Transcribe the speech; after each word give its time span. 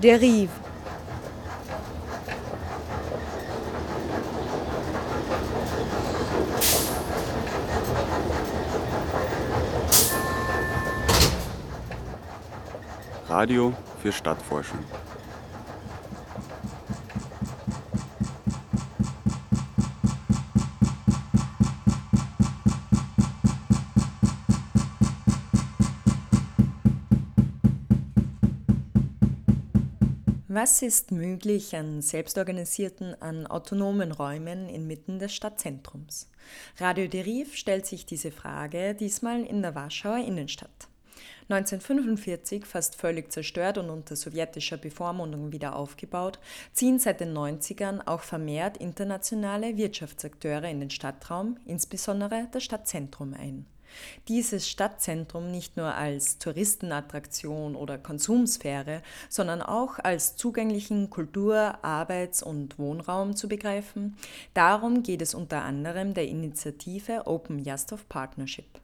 Derive. 0.00 0.48
Radio 13.28 13.72
für 14.00 14.12
Stadtforschung. 14.12 14.78
Was 30.60 30.82
ist 30.82 31.12
möglich 31.12 31.76
an 31.76 32.02
selbstorganisierten, 32.02 33.14
an 33.22 33.46
autonomen 33.46 34.10
Räumen 34.10 34.68
inmitten 34.68 35.20
des 35.20 35.32
Stadtzentrums? 35.32 36.28
Radio 36.78 37.06
Deriv 37.06 37.54
stellt 37.54 37.86
sich 37.86 38.06
diese 38.06 38.32
Frage 38.32 38.96
diesmal 38.96 39.44
in 39.44 39.62
der 39.62 39.76
Warschauer 39.76 40.18
Innenstadt. 40.18 40.88
1945 41.48 42.66
fast 42.66 42.96
völlig 42.96 43.30
zerstört 43.30 43.78
und 43.78 43.88
unter 43.88 44.16
sowjetischer 44.16 44.78
Bevormundung 44.78 45.52
wieder 45.52 45.76
aufgebaut, 45.76 46.40
ziehen 46.72 46.98
seit 46.98 47.20
den 47.20 47.38
90ern 47.38 48.04
auch 48.08 48.22
vermehrt 48.22 48.78
internationale 48.78 49.76
Wirtschaftsakteure 49.76 50.68
in 50.68 50.80
den 50.80 50.90
Stadtraum, 50.90 51.56
insbesondere 51.66 52.48
das 52.50 52.64
Stadtzentrum 52.64 53.32
ein. 53.32 53.64
Dieses 54.28 54.68
Stadtzentrum 54.68 55.50
nicht 55.50 55.76
nur 55.76 55.94
als 55.94 56.38
Touristenattraktion 56.38 57.76
oder 57.76 57.98
Konsumsphäre, 57.98 59.02
sondern 59.28 59.62
auch 59.62 59.98
als 59.98 60.36
zugänglichen 60.36 61.10
Kultur-, 61.10 61.78
Arbeits- 61.82 62.42
und 62.42 62.78
Wohnraum 62.78 63.36
zu 63.36 63.48
begreifen, 63.48 64.16
darum 64.54 65.02
geht 65.02 65.22
es 65.22 65.34
unter 65.34 65.62
anderem 65.62 66.14
der 66.14 66.28
Initiative 66.28 67.26
Open 67.26 67.58
Yastov 67.58 68.08
Partnership. 68.08 68.80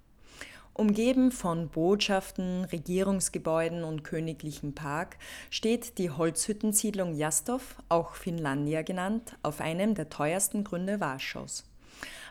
Umgeben 0.76 1.30
von 1.30 1.68
Botschaften, 1.68 2.64
Regierungsgebäuden 2.64 3.84
und 3.84 4.02
königlichem 4.02 4.74
Park 4.74 5.18
steht 5.48 5.98
die 5.98 6.10
Holzhüttensiedlung 6.10 7.14
Jastov, 7.14 7.76
auch 7.88 8.16
Finlandia 8.16 8.82
genannt, 8.82 9.36
auf 9.44 9.60
einem 9.60 9.94
der 9.94 10.08
teuersten 10.08 10.64
Gründe 10.64 10.98
Warschaus. 10.98 11.64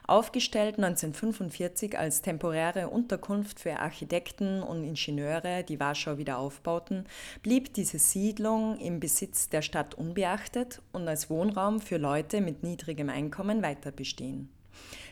Aufgestellt 0.06 0.76
1945 0.76 1.98
als 1.98 2.22
temporäre 2.22 2.90
Unterkunft 2.90 3.62
für 3.62 3.80
Architekten 3.80 4.62
und 4.62 4.84
Ingenieure, 4.84 5.64
die 5.64 5.80
Warschau 5.80 6.18
wieder 6.18 6.40
aufbauten, 6.40 7.06
blieb 7.42 7.74
diese 7.74 8.00
Siedlung 8.00 8.78
im 8.80 9.00
Besitz 9.00 9.48
der 9.48 9.62
Stadt 9.62 9.96
unbeachtet 9.96 10.82
und 10.92 11.08
als 11.08 11.30
Wohnraum 11.30 11.80
für 11.80 11.98
Leute 11.98 12.42
mit 12.42 12.64
niedrigem 12.64 13.10
Einkommen 13.10 13.64
weiter 13.64 13.92
bestehen. 13.92 14.50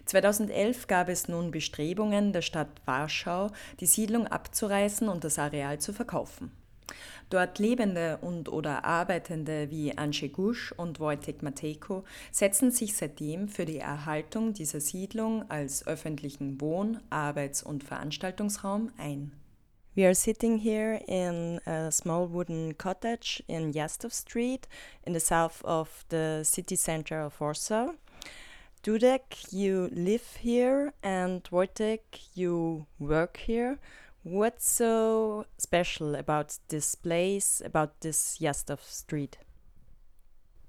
2011 0.08 0.88
gab 0.88 1.08
es 1.08 1.30
nun 1.30 1.52
Bestrebungen 1.52 2.34
der 2.34 2.42
Stadt 2.42 2.82
Warschau, 2.86 3.52
die 3.80 3.86
Siedlung 3.86 4.28
abzureißen 4.28 5.08
und 5.08 5.24
das 5.24 5.40
Areal 5.40 5.80
zu 5.80 5.94
verkaufen. 5.94 6.52
Dort 7.30 7.60
Lebende 7.60 8.18
und 8.22 8.50
oder 8.50 8.86
Arbeitende 8.86 9.70
wie 9.70 9.98
Andrzej 9.98 10.30
Gusch 10.30 10.72
und 10.72 11.00
Wojtek 11.00 11.44
Matejko 11.44 12.04
setzen 12.32 12.72
sich 12.72 12.96
seitdem 12.96 13.48
für 13.48 13.66
die 13.66 13.80
Erhaltung 13.80 14.54
dieser 14.54 14.80
Siedlung 14.80 15.50
als 15.50 15.86
öffentlichen 15.88 16.60
Wohn-, 16.62 17.00
Arbeits- 17.10 17.64
und 17.64 17.84
Veranstaltungsraum 17.84 18.92
ein. 18.98 19.32
We 19.94 20.06
are 20.06 20.16
sitting 20.16 20.58
here 20.58 21.02
in 21.08 21.60
a 21.66 21.92
small 21.92 22.32
wooden 22.32 22.78
cottage 22.78 23.44
in 23.48 23.74
Jastov 23.74 24.14
Street 24.14 24.70
in 25.04 25.14
the 25.14 25.20
south 25.20 25.64
of 25.66 26.06
the 26.10 26.44
city 26.46 26.78
center 26.78 27.26
of 27.26 27.42
Warsaw. 27.42 27.92
Dudek, 28.84 29.52
you 29.52 29.90
live 29.92 30.38
here, 30.40 30.94
and 31.04 31.44
Wojtek, 31.52 32.00
you 32.34 32.88
work 33.00 33.38
here. 33.38 33.80
What's 34.24 34.70
so 34.70 35.48
special 35.58 36.14
about 36.14 36.60
this 36.68 36.94
place, 36.94 37.60
about 37.66 38.02
this 38.02 38.38
Jazdów 38.40 38.84
street? 38.84 39.40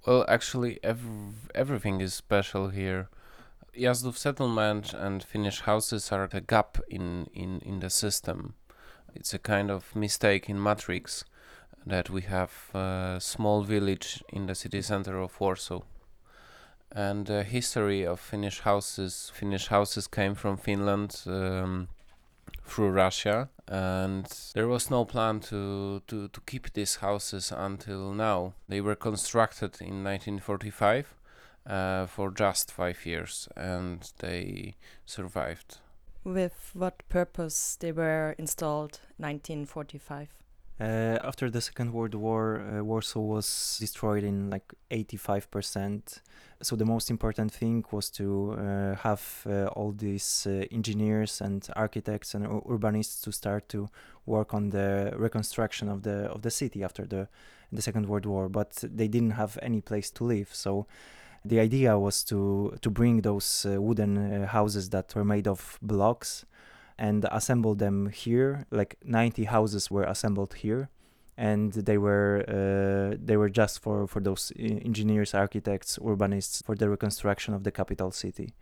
Well, 0.06 0.24
actually, 0.26 0.78
ev- 0.82 1.50
everything 1.54 2.00
is 2.00 2.14
special 2.14 2.70
here. 2.70 3.08
Jazdów 3.76 4.16
settlement 4.16 4.94
and 4.94 5.22
Finnish 5.22 5.60
houses 5.60 6.10
are 6.12 6.28
a 6.32 6.40
gap 6.40 6.78
in, 6.88 7.28
in, 7.34 7.60
in 7.60 7.80
the 7.80 7.90
system. 7.90 8.54
It's 9.14 9.34
a 9.34 9.38
kind 9.38 9.70
of 9.70 9.94
mistake 9.94 10.48
in 10.48 10.62
matrix 10.62 11.24
that 11.86 12.08
we 12.08 12.22
have 12.22 12.70
a 12.72 13.18
small 13.20 13.64
village 13.64 14.24
in 14.30 14.46
the 14.46 14.54
city 14.54 14.80
center 14.80 15.18
of 15.18 15.38
Warsaw. 15.38 15.82
And 16.90 17.26
the 17.26 17.42
history 17.42 18.06
of 18.06 18.18
Finnish 18.18 18.60
houses, 18.60 19.30
Finnish 19.34 19.66
houses 19.66 20.06
came 20.06 20.34
from 20.34 20.56
Finland. 20.56 21.22
Um, 21.26 21.88
through 22.72 22.88
Russia, 22.90 23.50
and 23.68 24.26
there 24.54 24.66
was 24.66 24.90
no 24.90 25.04
plan 25.04 25.40
to, 25.40 26.00
to, 26.06 26.28
to 26.28 26.40
keep 26.46 26.72
these 26.72 26.96
houses 26.96 27.52
until 27.54 28.14
now. 28.14 28.54
They 28.66 28.80
were 28.80 28.94
constructed 28.94 29.80
in 29.80 30.02
1945 30.02 31.14
uh, 31.66 32.06
for 32.06 32.30
just 32.30 32.72
five 32.72 33.04
years, 33.04 33.48
and 33.56 34.10
they 34.20 34.76
survived. 35.04 35.78
With 36.24 36.70
what 36.72 37.02
purpose 37.10 37.76
they 37.78 37.92
were 37.92 38.34
installed 38.38 39.00
1945? 39.18 40.28
Uh, 40.80 41.18
after 41.22 41.50
the 41.50 41.60
Second 41.60 41.92
World 41.92 42.14
War, 42.14 42.60
uh, 42.60 42.82
Warsaw 42.82 43.20
was 43.20 43.76
destroyed 43.78 44.24
in 44.24 44.50
like 44.50 44.72
85%. 44.90 46.20
So 46.62 46.76
the 46.76 46.84
most 46.84 47.10
important 47.10 47.52
thing 47.52 47.84
was 47.90 48.10
to 48.10 48.52
uh, 48.52 48.94
have 48.96 49.46
uh, 49.46 49.66
all 49.66 49.92
these 49.92 50.46
uh, 50.46 50.64
engineers 50.72 51.40
and 51.40 51.68
architects 51.76 52.34
and 52.34 52.46
urbanists 52.46 53.22
to 53.24 53.32
start 53.32 53.68
to 53.68 53.90
work 54.26 54.54
on 54.54 54.70
the 54.70 55.12
reconstruction 55.16 55.88
of 55.88 56.02
the 56.02 56.30
of 56.30 56.42
the 56.42 56.50
city 56.50 56.82
after 56.82 57.04
the 57.04 57.28
the 57.70 57.82
Second 57.82 58.06
World 58.06 58.26
War. 58.26 58.48
But 58.48 58.82
they 58.82 59.08
didn't 59.08 59.32
have 59.32 59.58
any 59.60 59.80
place 59.80 60.10
to 60.12 60.24
live, 60.24 60.54
so 60.54 60.86
the 61.44 61.60
idea 61.60 61.98
was 61.98 62.24
to 62.24 62.76
to 62.80 62.90
bring 62.90 63.22
those 63.22 63.66
uh, 63.66 63.80
wooden 63.82 64.44
houses 64.44 64.88
that 64.90 65.14
were 65.14 65.24
made 65.24 65.48
of 65.48 65.78
blocks 65.82 66.44
and 66.98 67.26
assembled 67.30 67.78
them 67.78 68.10
here. 68.10 68.66
Like 68.70 68.96
90 69.04 69.44
houses 69.44 69.90
were 69.90 70.04
assembled 70.04 70.54
here, 70.54 70.88
and 71.36 71.72
they 71.72 71.98
were 71.98 72.44
uh, 72.48 73.16
they 73.22 73.36
were 73.36 73.48
just 73.48 73.80
for 73.80 74.06
for 74.06 74.20
those 74.20 74.52
engineers, 74.58 75.34
architects, 75.34 75.98
urbanists 75.98 76.64
for 76.64 76.74
the 76.74 76.88
reconstruction 76.88 77.54
of 77.54 77.64
the 77.64 77.72
capital 77.72 78.10
city. 78.10 78.54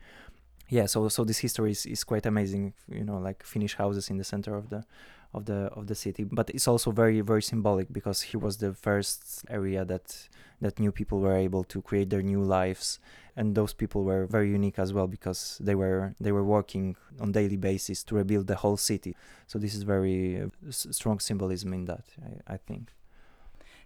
Yeah, 0.68 0.86
so 0.86 1.08
so 1.08 1.24
this 1.24 1.38
history 1.38 1.72
is, 1.72 1.84
is 1.86 2.04
quite 2.04 2.26
amazing. 2.26 2.74
You 2.88 3.04
know, 3.04 3.18
like 3.18 3.44
Finnish 3.44 3.74
houses 3.74 4.08
in 4.10 4.18
the 4.18 4.24
center 4.24 4.54
of 4.54 4.70
the 4.70 4.84
of 5.32 5.44
the 5.44 5.70
of 5.72 5.86
the 5.86 5.94
city, 5.94 6.24
but 6.24 6.50
it's 6.50 6.66
also 6.66 6.90
very 6.90 7.20
very 7.20 7.42
symbolic 7.42 7.92
because 7.92 8.22
here 8.22 8.40
was 8.40 8.56
the 8.58 8.74
first 8.74 9.44
area 9.48 9.84
that 9.84 10.28
that 10.60 10.78
new 10.78 10.92
people 10.92 11.20
were 11.20 11.36
able 11.36 11.64
to 11.64 11.80
create 11.82 12.10
their 12.10 12.22
new 12.22 12.42
lives. 12.42 12.98
And 13.36 13.54
those 13.54 13.72
people 13.72 14.04
were 14.04 14.26
very 14.26 14.50
unique 14.50 14.78
as 14.78 14.92
well 14.92 15.06
because 15.06 15.58
they 15.60 15.74
were 15.74 16.14
they 16.20 16.32
were 16.32 16.44
working 16.44 16.96
on 17.20 17.32
daily 17.32 17.56
basis 17.56 18.02
to 18.04 18.16
rebuild 18.16 18.48
the 18.48 18.56
whole 18.56 18.76
city. 18.76 19.16
So 19.46 19.58
this 19.58 19.74
is 19.74 19.82
very 19.82 20.42
uh, 20.42 20.48
strong 20.70 21.20
symbolism 21.20 21.72
in 21.72 21.84
that 21.86 22.04
I, 22.22 22.54
I 22.54 22.56
think. 22.56 22.92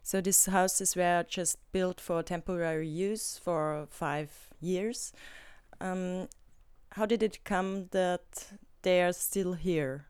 So 0.03 0.21
these 0.21 0.47
houses 0.47 0.97
were 0.97 1.25
just 1.29 1.59
built 1.73 2.01
for 2.01 2.23
temporary 2.23 2.89
use 2.89 3.39
for 3.43 3.87
five 3.91 4.31
years. 4.61 5.13
Um, 5.81 6.29
how 6.93 7.07
did 7.07 7.23
it 7.23 7.45
come 7.45 7.89
that 7.91 8.53
they 8.83 9.03
are 9.03 9.13
still 9.13 9.55
here 9.55 10.07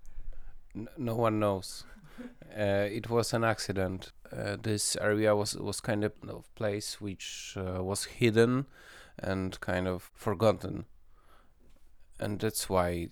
no 0.99 1.15
one 1.15 1.39
knows 1.41 1.85
uh, 2.59 2.87
it 2.91 3.11
was 3.11 3.33
an 3.33 3.45
accident. 3.45 4.13
Uh, 4.33 4.57
this 4.61 4.97
area 4.97 5.35
was 5.35 5.57
was 5.57 5.81
kind 5.81 6.05
of 6.05 6.13
a 6.29 6.41
place 6.55 7.01
which 7.01 7.57
uh, 7.57 7.83
was 7.83 8.05
hidden 8.05 8.67
and 9.19 9.61
kind 9.61 9.87
of 9.87 10.11
forgotten, 10.15 10.85
and 12.19 12.41
that's 12.41 12.69
why 12.69 13.09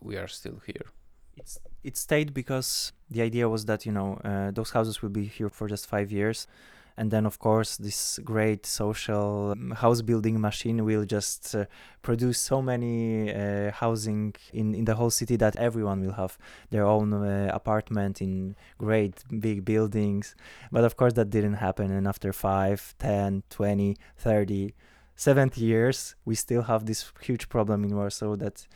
we 0.00 0.16
are 0.16 0.28
still 0.28 0.60
here. 0.66 0.92
It's 1.36 1.58
it 1.82 1.96
stayed 1.96 2.34
because 2.34 2.92
the 3.10 3.22
idea 3.22 3.48
was 3.48 3.64
that 3.66 3.86
you 3.86 3.92
know 3.92 4.20
uh, 4.24 4.50
those 4.50 4.70
houses 4.70 5.02
will 5.02 5.10
be 5.10 5.24
here 5.24 5.48
for 5.48 5.68
just 5.68 5.86
five 5.86 6.10
years, 6.10 6.46
and 6.96 7.10
then 7.10 7.26
of 7.26 7.38
course 7.38 7.76
this 7.76 8.18
great 8.24 8.64
social 8.66 9.52
um, 9.52 9.70
house 9.72 10.02
building 10.02 10.40
machine 10.40 10.84
will 10.84 11.04
just 11.04 11.54
uh, 11.54 11.64
produce 12.02 12.38
so 12.38 12.62
many 12.62 13.32
uh, 13.34 13.70
housing 13.72 14.34
in, 14.52 14.74
in 14.74 14.84
the 14.84 14.94
whole 14.94 15.10
city 15.10 15.36
that 15.36 15.56
everyone 15.56 16.00
will 16.00 16.12
have 16.12 16.38
their 16.70 16.84
own 16.84 17.12
uh, 17.12 17.50
apartment 17.52 18.22
in 18.22 18.56
great 18.78 19.24
big 19.40 19.64
buildings. 19.64 20.34
But 20.72 20.84
of 20.84 20.96
course 20.96 21.14
that 21.14 21.30
didn't 21.30 21.54
happen. 21.54 21.90
And 21.90 22.06
after 22.06 22.32
5 22.32 22.94
10 22.98 23.42
20 23.50 23.96
30 24.16 24.74
70 25.18 25.62
years, 25.62 26.14
we 26.26 26.34
still 26.34 26.62
have 26.62 26.84
this 26.84 27.10
huge 27.22 27.48
problem 27.48 27.84
in 27.84 27.96
Warsaw 27.96 28.36
that 28.36 28.66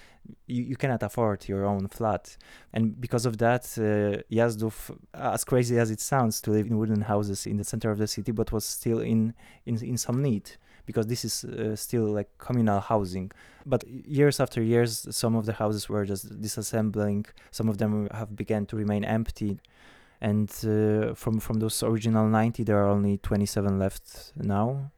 you, 0.46 0.62
you 0.62 0.76
cannot 0.76 1.02
afford 1.02 1.48
your 1.48 1.64
own 1.64 1.88
flat. 1.88 2.36
And 2.72 3.00
because 3.00 3.26
of 3.26 3.38
that, 3.38 3.64
uh, 3.78 4.22
as 5.14 5.44
crazy 5.44 5.78
as 5.78 5.90
it 5.90 6.00
sounds 6.00 6.40
to 6.42 6.50
live 6.50 6.66
in 6.66 6.78
wooden 6.78 7.02
houses 7.02 7.46
in 7.46 7.56
the 7.56 7.64
center 7.64 7.90
of 7.90 7.98
the 7.98 8.06
city, 8.06 8.32
but 8.32 8.52
was 8.52 8.64
still 8.64 9.00
in, 9.00 9.34
in, 9.66 9.82
in 9.82 9.96
some 9.96 10.22
need 10.22 10.52
because 10.86 11.06
this 11.06 11.24
is 11.24 11.44
uh, 11.44 11.76
still 11.76 12.06
like 12.06 12.28
communal 12.38 12.80
housing. 12.80 13.30
But 13.66 13.86
years 13.86 14.40
after 14.40 14.62
years, 14.62 15.06
some 15.14 15.36
of 15.36 15.46
the 15.46 15.52
houses 15.52 15.88
were 15.88 16.04
just 16.04 16.40
disassembling. 16.40 17.26
Some 17.50 17.68
of 17.68 17.78
them 17.78 18.08
have 18.12 18.34
begun 18.34 18.66
to 18.66 18.76
remain 18.76 19.04
empty. 19.04 19.60
And 20.20 20.50
uh, 20.64 21.14
from, 21.14 21.40
from 21.40 21.60
those 21.60 21.82
original 21.82 22.26
90, 22.26 22.64
there 22.64 22.78
are 22.78 22.88
only 22.88 23.18
27 23.18 23.78
left 23.78 24.32
now 24.36 24.90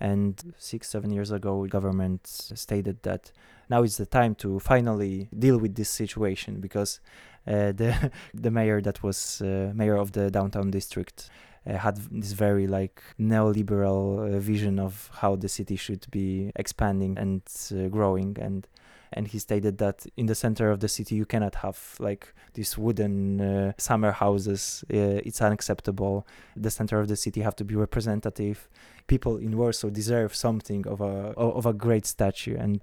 and 0.00 0.54
six, 0.58 0.88
seven 0.88 1.10
years 1.10 1.30
ago, 1.30 1.66
government 1.66 2.26
stated 2.26 3.02
that 3.02 3.32
now 3.68 3.82
is 3.82 3.96
the 3.96 4.06
time 4.06 4.34
to 4.36 4.58
finally 4.60 5.28
deal 5.36 5.58
with 5.58 5.74
this 5.74 5.88
situation 5.88 6.60
because 6.60 7.00
uh, 7.46 7.72
the 7.80 8.10
the 8.34 8.50
mayor 8.50 8.80
that 8.80 9.02
was 9.02 9.40
uh, 9.42 9.72
mayor 9.74 9.96
of 9.96 10.12
the 10.12 10.30
downtown 10.30 10.70
district 10.70 11.30
uh, 11.66 11.76
had 11.76 11.96
this 11.96 12.32
very 12.32 12.66
like 12.66 13.02
neoliberal 13.18 14.34
uh, 14.34 14.38
vision 14.38 14.78
of 14.78 15.10
how 15.14 15.36
the 15.36 15.48
city 15.48 15.76
should 15.76 16.06
be 16.10 16.52
expanding 16.56 17.18
and 17.18 17.42
uh, 17.72 17.88
growing. 17.88 18.36
And 18.40 18.66
and 19.12 19.28
he 19.28 19.38
stated 19.38 19.78
that 19.78 20.04
in 20.16 20.26
the 20.26 20.34
center 20.34 20.70
of 20.70 20.80
the 20.80 20.88
city 20.88 21.14
you 21.14 21.24
cannot 21.24 21.56
have 21.56 21.96
like 21.98 22.34
these 22.54 22.76
wooden 22.76 23.40
uh, 23.40 23.72
summer 23.78 24.12
houses. 24.12 24.84
Uh, 24.92 25.22
it's 25.24 25.40
unacceptable. 25.40 26.26
The 26.56 26.70
center 26.70 27.00
of 27.00 27.08
the 27.08 27.16
city 27.16 27.40
have 27.40 27.56
to 27.56 27.64
be 27.64 27.74
representative 27.74 28.68
people 29.06 29.36
in 29.36 29.56
Warsaw 29.56 29.90
deserve 29.90 30.34
something 30.34 30.86
of 30.86 31.00
a 31.00 31.32
of 31.36 31.66
a 31.66 31.72
great 31.72 32.06
statue. 32.06 32.56
And 32.56 32.80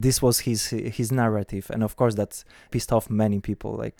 this 0.00 0.22
was 0.22 0.40
his 0.40 0.68
his 0.68 1.10
narrative. 1.10 1.70
And 1.70 1.82
of 1.82 1.96
course 1.96 2.14
that 2.14 2.44
pissed 2.70 2.92
off 2.92 3.10
many 3.10 3.40
people. 3.40 3.74
Like 3.74 3.96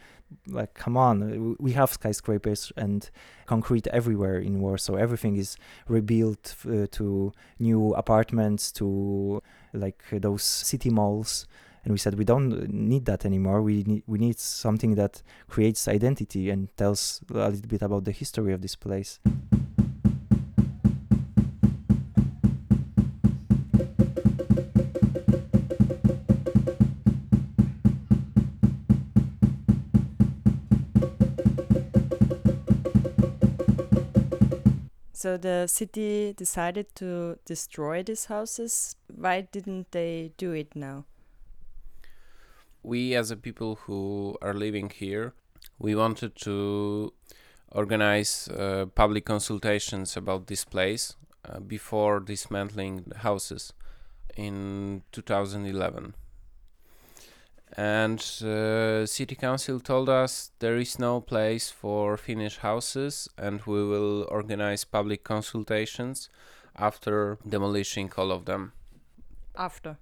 like 0.47 0.75
come 0.75 0.97
on 0.97 1.57
we 1.59 1.73
have 1.73 1.91
skyscrapers 1.91 2.71
and 2.77 3.09
concrete 3.47 3.87
everywhere 3.87 4.39
in 4.39 4.61
warsaw 4.61 4.95
everything 4.95 5.37
is 5.37 5.57
rebuilt 5.89 6.55
uh, 6.67 6.87
to 6.91 7.33
new 7.59 7.95
apartments 7.95 8.71
to 8.73 9.43
like 9.73 10.03
those 10.13 10.43
city 10.43 10.91
malls. 10.91 11.47
And 11.85 11.93
we 11.93 11.99
said 11.99 12.19
we 12.19 12.25
don't 12.25 12.69
need 12.69 13.07
that 13.07 13.25
anymore. 13.25 13.63
We 13.63 13.85
need 13.85 14.03
we 14.07 14.19
need 14.19 14.39
something 14.39 14.97
that 14.97 15.23
creates 15.49 15.89
identity 15.89 16.51
and 16.51 16.69
tells 16.77 17.23
a 17.31 17.49
little 17.49 17.69
bit 17.69 17.83
about 17.83 18.05
the 18.05 18.13
history 18.13 18.53
of 18.53 18.61
this 18.61 18.77
place 18.77 19.21
So 35.29 35.37
the 35.37 35.67
city 35.67 36.33
decided 36.33 36.87
to 36.95 37.39
destroy 37.45 38.03
these 38.03 38.25
houses. 38.25 38.97
Why 39.15 39.43
didn't 39.43 39.93
they 39.93 40.33
do 40.39 40.53
it 40.53 40.75
now? 40.75 41.05
We, 42.83 43.15
as 43.15 43.31
a 43.31 43.37
people 43.37 43.75
who 43.83 44.39
are 44.41 44.55
living 44.55 44.89
here, 44.89 45.35
we 45.79 45.95
wanted 45.95 46.35
to 46.47 47.13
organize 47.73 48.49
uh, 48.49 48.87
public 48.95 49.27
consultations 49.27 50.17
about 50.17 50.47
this 50.47 50.65
place 50.65 51.15
uh, 51.45 51.61
before 51.61 52.21
dismantling 52.21 53.05
the 53.07 53.19
houses 53.19 53.75
in 54.35 55.03
2011 55.13 56.15
and 57.77 58.21
uh, 58.43 59.07
city 59.07 59.35
council 59.35 59.81
told 59.81 60.09
us 60.09 60.51
there 60.59 60.77
is 60.77 60.99
no 60.99 61.21
place 61.21 61.71
for 61.71 62.17
Finnish 62.17 62.59
houses 62.59 63.29
and 63.37 63.61
we 63.67 63.85
will 63.85 64.27
organize 64.31 64.85
public 64.85 65.25
consultations 65.25 66.29
after 66.77 67.39
demolishing 67.49 68.11
all 68.17 68.33
of 68.33 68.45
them 68.45 68.73
after 69.57 69.97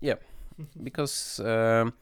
yeah 0.00 0.16
because 0.82 1.40
um, 1.40 1.92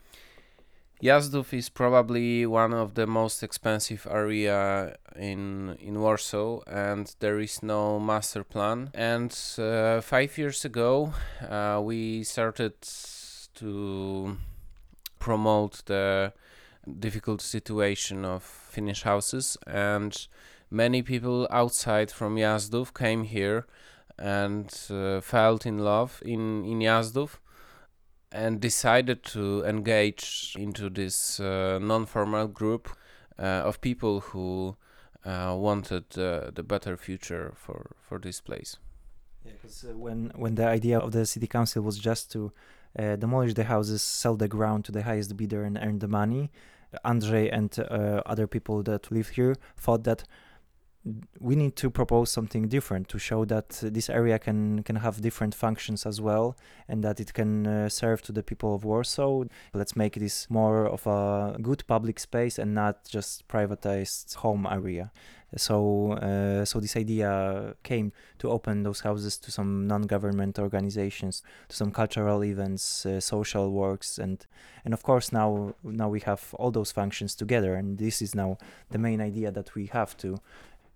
Jazdów 1.03 1.55
is 1.55 1.71
probably 1.71 2.45
one 2.45 2.75
of 2.75 2.95
the 2.95 3.07
most 3.07 3.43
expensive 3.43 4.07
area 4.11 4.97
in 5.17 5.77
in 5.81 5.99
Warsaw, 5.99 6.61
and 6.67 7.15
there 7.21 7.41
is 7.41 7.63
no 7.63 7.99
master 7.99 8.45
plan. 8.45 8.91
And 8.93 9.35
uh, 9.59 10.03
five 10.03 10.37
years 10.37 10.65
ago, 10.67 11.15
uh, 11.49 11.81
we 11.83 12.23
started 12.25 12.75
to 13.55 14.37
promote 15.21 15.83
the 15.87 16.33
difficult 16.99 17.41
situation 17.41 18.25
of 18.25 18.43
Finnish 18.43 19.03
houses, 19.05 19.57
and 19.67 20.27
many 20.71 21.03
people 21.03 21.47
outside 21.51 22.11
from 22.11 22.37
Jazdów 22.37 22.93
came 22.93 23.25
here 23.25 23.67
and 24.19 24.67
uh, 24.91 25.21
felt 25.21 25.67
in 25.67 25.79
love 25.79 26.21
in 26.25 26.65
in 26.65 26.81
Jazdów 26.81 27.39
and 28.33 28.61
decided 28.61 29.23
to 29.23 29.65
engage 29.65 30.55
into 30.59 30.89
this 30.91 31.41
uh, 31.41 31.79
non-formal 31.81 32.47
group 32.49 32.89
uh, 33.39 33.63
of 33.65 33.81
people 33.81 34.21
who 34.21 34.77
uh, 35.25 35.55
wanted 35.57 36.05
the 36.11 36.63
better 36.63 36.97
future 36.97 37.53
for 37.55 37.97
for 38.01 38.19
this 38.19 38.41
place. 38.41 38.79
Yeah, 39.45 39.53
because 39.53 39.85
uh, 39.85 39.97
when 39.97 40.33
when 40.37 40.55
the 40.55 40.67
idea 40.67 40.99
of 40.99 41.13
the 41.13 41.25
city 41.27 41.47
council 41.47 41.83
was 41.83 41.99
just 41.99 42.31
to 42.33 42.53
uh, 42.99 43.17
demolish 43.17 43.55
the 43.55 43.65
houses, 43.65 44.03
sell 44.03 44.37
the 44.37 44.49
ground 44.49 44.85
to 44.87 44.93
the 44.93 45.03
highest 45.03 45.37
bidder, 45.37 45.63
and 45.65 45.79
earn 45.81 45.99
the 45.99 46.09
money. 46.09 46.51
Andrzej 47.05 47.51
and 47.53 47.79
uh, 47.79 48.23
other 48.27 48.47
people 48.47 48.83
that 48.83 49.11
live 49.13 49.29
here 49.29 49.55
thought 49.77 50.05
that 50.05 50.25
we 51.41 51.57
need 51.57 51.77
to 51.77 51.89
propose 51.89 52.31
something 52.31 52.69
different 52.69 53.09
to 53.09 53.19
show 53.19 53.47
that 53.47 53.69
this 53.83 54.11
area 54.11 54.39
can 54.39 54.83
can 54.83 54.97
have 54.97 55.23
different 55.23 55.55
functions 55.55 56.05
as 56.05 56.21
well 56.21 56.57
and 56.89 57.03
that 57.03 57.21
it 57.21 57.33
can 57.33 57.67
uh, 57.67 57.89
serve 57.89 58.21
to 58.23 58.33
the 58.33 58.43
people 58.43 58.75
of 58.75 58.85
Warsaw. 58.85 59.45
Let's 59.73 59.97
make 59.97 60.15
this 60.17 60.51
more 60.51 60.87
of 60.87 61.07
a 61.07 61.57
good 61.63 61.85
public 61.87 62.19
space 62.19 62.59
and 62.59 62.75
not 62.75 63.09
just 63.09 63.49
privatized 63.49 64.35
home 64.37 64.67
area. 64.71 65.11
So, 65.57 66.13
uh, 66.13 66.65
so 66.65 66.79
this 66.79 66.97
idea 66.97 67.75
came 67.83 68.13
to 68.39 68.51
open 68.51 68.85
those 68.85 69.01
houses 69.01 69.37
to 69.39 69.51
some 69.51 69.89
non-government 69.89 70.61
organizations, 70.61 71.43
to 71.69 71.75
some 71.75 71.91
cultural 71.91 72.45
events, 72.45 73.05
uh, 73.05 73.19
social 73.19 73.73
works, 73.73 74.19
and 74.19 74.47
and 74.85 74.95
of 74.95 75.03
course 75.03 75.33
now 75.33 75.75
now 75.83 76.09
we 76.09 76.21
have 76.21 76.55
all 76.55 76.71
those 76.71 76.93
functions 76.93 77.35
together, 77.35 77.75
and 77.75 77.99
this 77.99 78.23
is 78.23 78.35
now 78.35 78.59
the 78.91 78.99
main 78.99 79.21
idea 79.21 79.51
that 79.51 79.75
we 79.75 79.87
have 79.87 80.17
to 80.19 80.39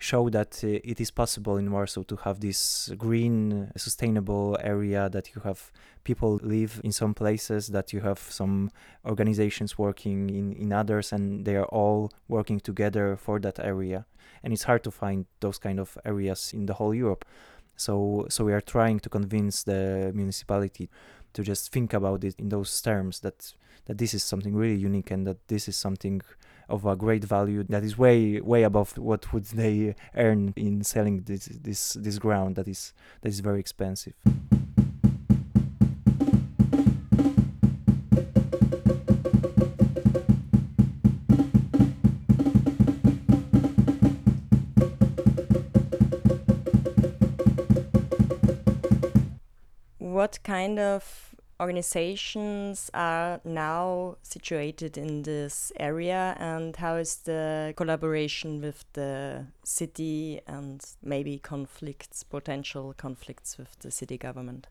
show 0.05 0.29
that 0.29 0.61
uh, 0.63 0.91
it 0.93 1.01
is 1.01 1.11
possible 1.11 1.57
in 1.57 1.73
Warsaw 1.73 2.03
to 2.05 2.17
have 2.17 2.41
this 2.41 2.91
green, 2.99 3.73
sustainable 3.77 4.59
area, 4.61 5.09
that 5.09 5.35
you 5.35 5.41
have 5.43 5.73
people 6.05 6.39
live 6.43 6.81
in 6.85 6.93
some 6.93 7.15
places, 7.15 7.69
that 7.69 7.93
you 7.95 8.01
have 8.01 8.19
some 8.19 8.71
organizations 9.07 9.79
working 9.79 10.29
in, 10.29 10.53
in 10.53 10.73
others, 10.73 11.13
and 11.13 11.47
they 11.47 11.57
are 11.57 11.71
all 11.81 12.13
working 12.29 12.61
together 12.61 13.17
for 13.17 13.41
that 13.41 13.59
area. 13.59 14.05
And 14.43 14.53
it's 14.53 14.65
hard 14.65 14.85
to 14.85 14.91
find 14.91 15.25
those 15.41 15.59
kind 15.59 15.81
of 15.81 15.97
areas 16.05 16.53
in 16.53 16.67
the 16.67 16.75
whole 16.75 16.95
Europe. 16.95 17.25
So, 17.77 18.27
so 18.29 18.45
we 18.45 18.53
are 18.53 18.61
trying 18.61 19.01
to 19.01 19.09
convince 19.09 19.65
the 19.65 20.13
municipality 20.15 20.91
to 21.33 21.43
just 21.43 21.73
think 21.73 21.95
about 21.95 22.25
it 22.25 22.35
in 22.39 22.51
those 22.51 22.81
terms 22.83 23.21
that 23.21 23.55
that 23.87 23.99
this 23.99 24.15
is 24.15 24.23
something 24.23 24.55
really 24.55 24.77
unique 24.77 25.11
and 25.11 25.27
that 25.27 25.47
this 25.49 25.69
is 25.69 25.77
something 25.77 26.23
of 26.69 26.85
a 26.85 26.97
great 26.97 27.25
value 27.25 27.63
that 27.65 27.85
is 27.85 27.99
way 27.99 28.41
way 28.41 28.63
above 28.63 28.97
what 28.99 29.33
would 29.33 29.45
they 29.47 29.95
earn 30.17 30.53
in 30.57 30.83
selling 30.83 31.23
this 31.23 31.47
this 31.47 31.95
this 31.95 32.19
ground 32.19 32.57
that 32.57 32.69
is 32.69 32.93
that 33.23 33.29
is 33.29 33.41
very 33.41 33.61
expensive. 33.61 34.15
What 49.99 50.39
kind 50.43 50.79
of 50.79 51.24
organizations 51.61 52.91
are 52.95 53.41
now 53.45 54.17
situated 54.23 54.99
in 54.99 55.23
this 55.23 55.73
area 55.79 56.37
and 56.39 56.77
how 56.77 56.97
is 56.97 57.17
the 57.25 57.73
collaboration 57.77 58.61
with 58.61 58.85
the 58.95 59.47
city 59.65 60.41
and 60.47 60.85
maybe 61.03 61.39
conflicts, 61.39 62.23
potential 62.23 62.95
conflicts 62.97 63.57
with 63.57 63.79
the 63.81 63.91
city 63.91 64.19
government? 64.19 64.67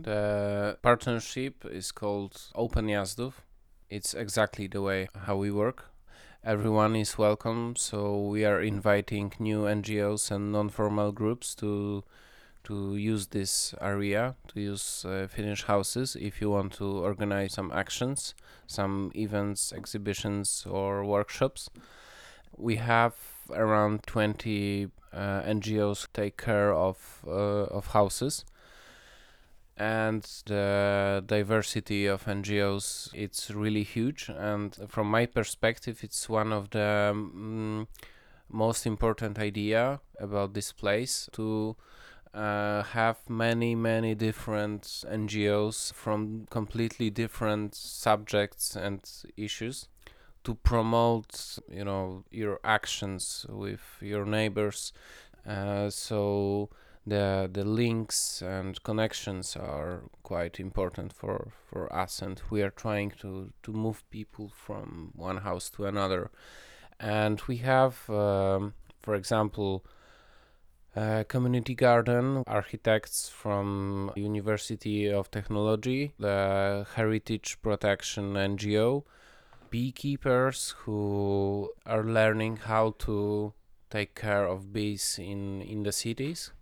The 0.00 0.78
partnership 0.82 1.64
is 1.64 1.92
called 1.92 2.40
Open 2.54 2.86
Jazdów. 2.86 3.32
It's 3.90 4.14
exactly 4.14 4.66
the 4.66 4.82
way 4.82 5.08
how 5.26 5.36
we 5.36 5.50
work. 5.50 5.90
Everyone 6.44 6.94
is 6.94 7.18
welcome, 7.18 7.74
so 7.74 8.16
we 8.20 8.44
are 8.44 8.60
inviting 8.60 9.32
new 9.40 9.62
NGOs 9.62 10.30
and 10.30 10.52
non-formal 10.52 11.12
groups 11.12 11.54
to 11.56 12.04
to 12.64 12.96
use 12.96 13.28
this 13.28 13.74
area, 13.80 14.34
to 14.48 14.60
use 14.60 15.04
uh, 15.04 15.26
Finnish 15.30 15.64
houses 15.64 16.16
if 16.16 16.40
you 16.40 16.50
want 16.50 16.72
to 16.74 16.84
organize 16.84 17.54
some 17.54 17.72
actions, 17.72 18.34
some 18.66 19.10
events, 19.14 19.72
exhibitions, 19.72 20.66
or 20.68 21.04
workshops. 21.04 21.70
We 22.56 22.76
have 22.76 23.14
around 23.50 24.02
20 24.06 24.90
uh, 25.12 25.42
NGOs 25.42 26.08
take 26.12 26.36
care 26.36 26.72
of 26.72 27.24
uh, 27.26 27.30
of 27.30 27.88
houses 27.88 28.44
and 29.78 30.22
the 30.46 31.22
diversity 31.26 32.06
of 32.06 32.24
NGOs 32.24 33.10
it's 33.14 33.50
really 33.50 33.84
huge 33.84 34.28
and 34.28 34.76
from 34.88 35.08
my 35.10 35.24
perspective 35.24 36.00
it's 36.02 36.28
one 36.28 36.52
of 36.52 36.70
the 36.70 37.10
um, 37.12 37.86
most 38.50 38.86
important 38.86 39.38
idea 39.38 40.00
about 40.18 40.54
this 40.54 40.72
place 40.72 41.28
to 41.32 41.76
uh, 42.34 42.82
have 42.82 43.18
many 43.28 43.74
many 43.74 44.14
different 44.14 44.82
NGOs 44.82 45.92
from 45.92 46.46
completely 46.50 47.10
different 47.10 47.74
subjects 47.74 48.76
and 48.76 49.00
issues 49.36 49.88
to 50.44 50.54
promote 50.54 51.58
you 51.70 51.84
know 51.84 52.24
your 52.30 52.60
actions 52.64 53.46
with 53.48 53.82
your 54.00 54.24
neighbors. 54.24 54.92
Uh, 55.46 55.90
so 55.90 56.68
the 57.06 57.48
the 57.52 57.64
links 57.64 58.42
and 58.42 58.82
connections 58.82 59.56
are 59.56 60.02
quite 60.22 60.60
important 60.60 61.12
for 61.12 61.52
for 61.70 61.92
us 61.92 62.22
and 62.22 62.42
we 62.50 62.62
are 62.62 62.70
trying 62.70 63.10
to 63.10 63.52
to 63.62 63.72
move 63.72 64.02
people 64.10 64.50
from 64.54 65.12
one 65.14 65.38
house 65.38 65.70
to 65.70 65.86
another. 65.86 66.30
And 67.00 67.40
we 67.48 67.58
have 67.58 68.08
um, 68.10 68.74
for 69.02 69.14
example 69.14 69.84
community 71.28 71.74
garden 71.74 72.42
architects 72.46 73.28
from 73.28 74.10
university 74.16 75.08
of 75.08 75.30
technology 75.30 76.12
the 76.18 76.86
heritage 76.96 77.58
protection 77.62 78.34
ngo 78.34 79.04
beekeepers 79.70 80.74
who 80.78 81.70
are 81.86 82.02
learning 82.02 82.56
how 82.56 82.94
to 82.98 83.52
take 83.90 84.14
care 84.14 84.46
of 84.46 84.72
bees 84.72 85.18
in 85.18 85.62
in 85.62 85.82
the 85.82 85.92
cities. 85.92 86.52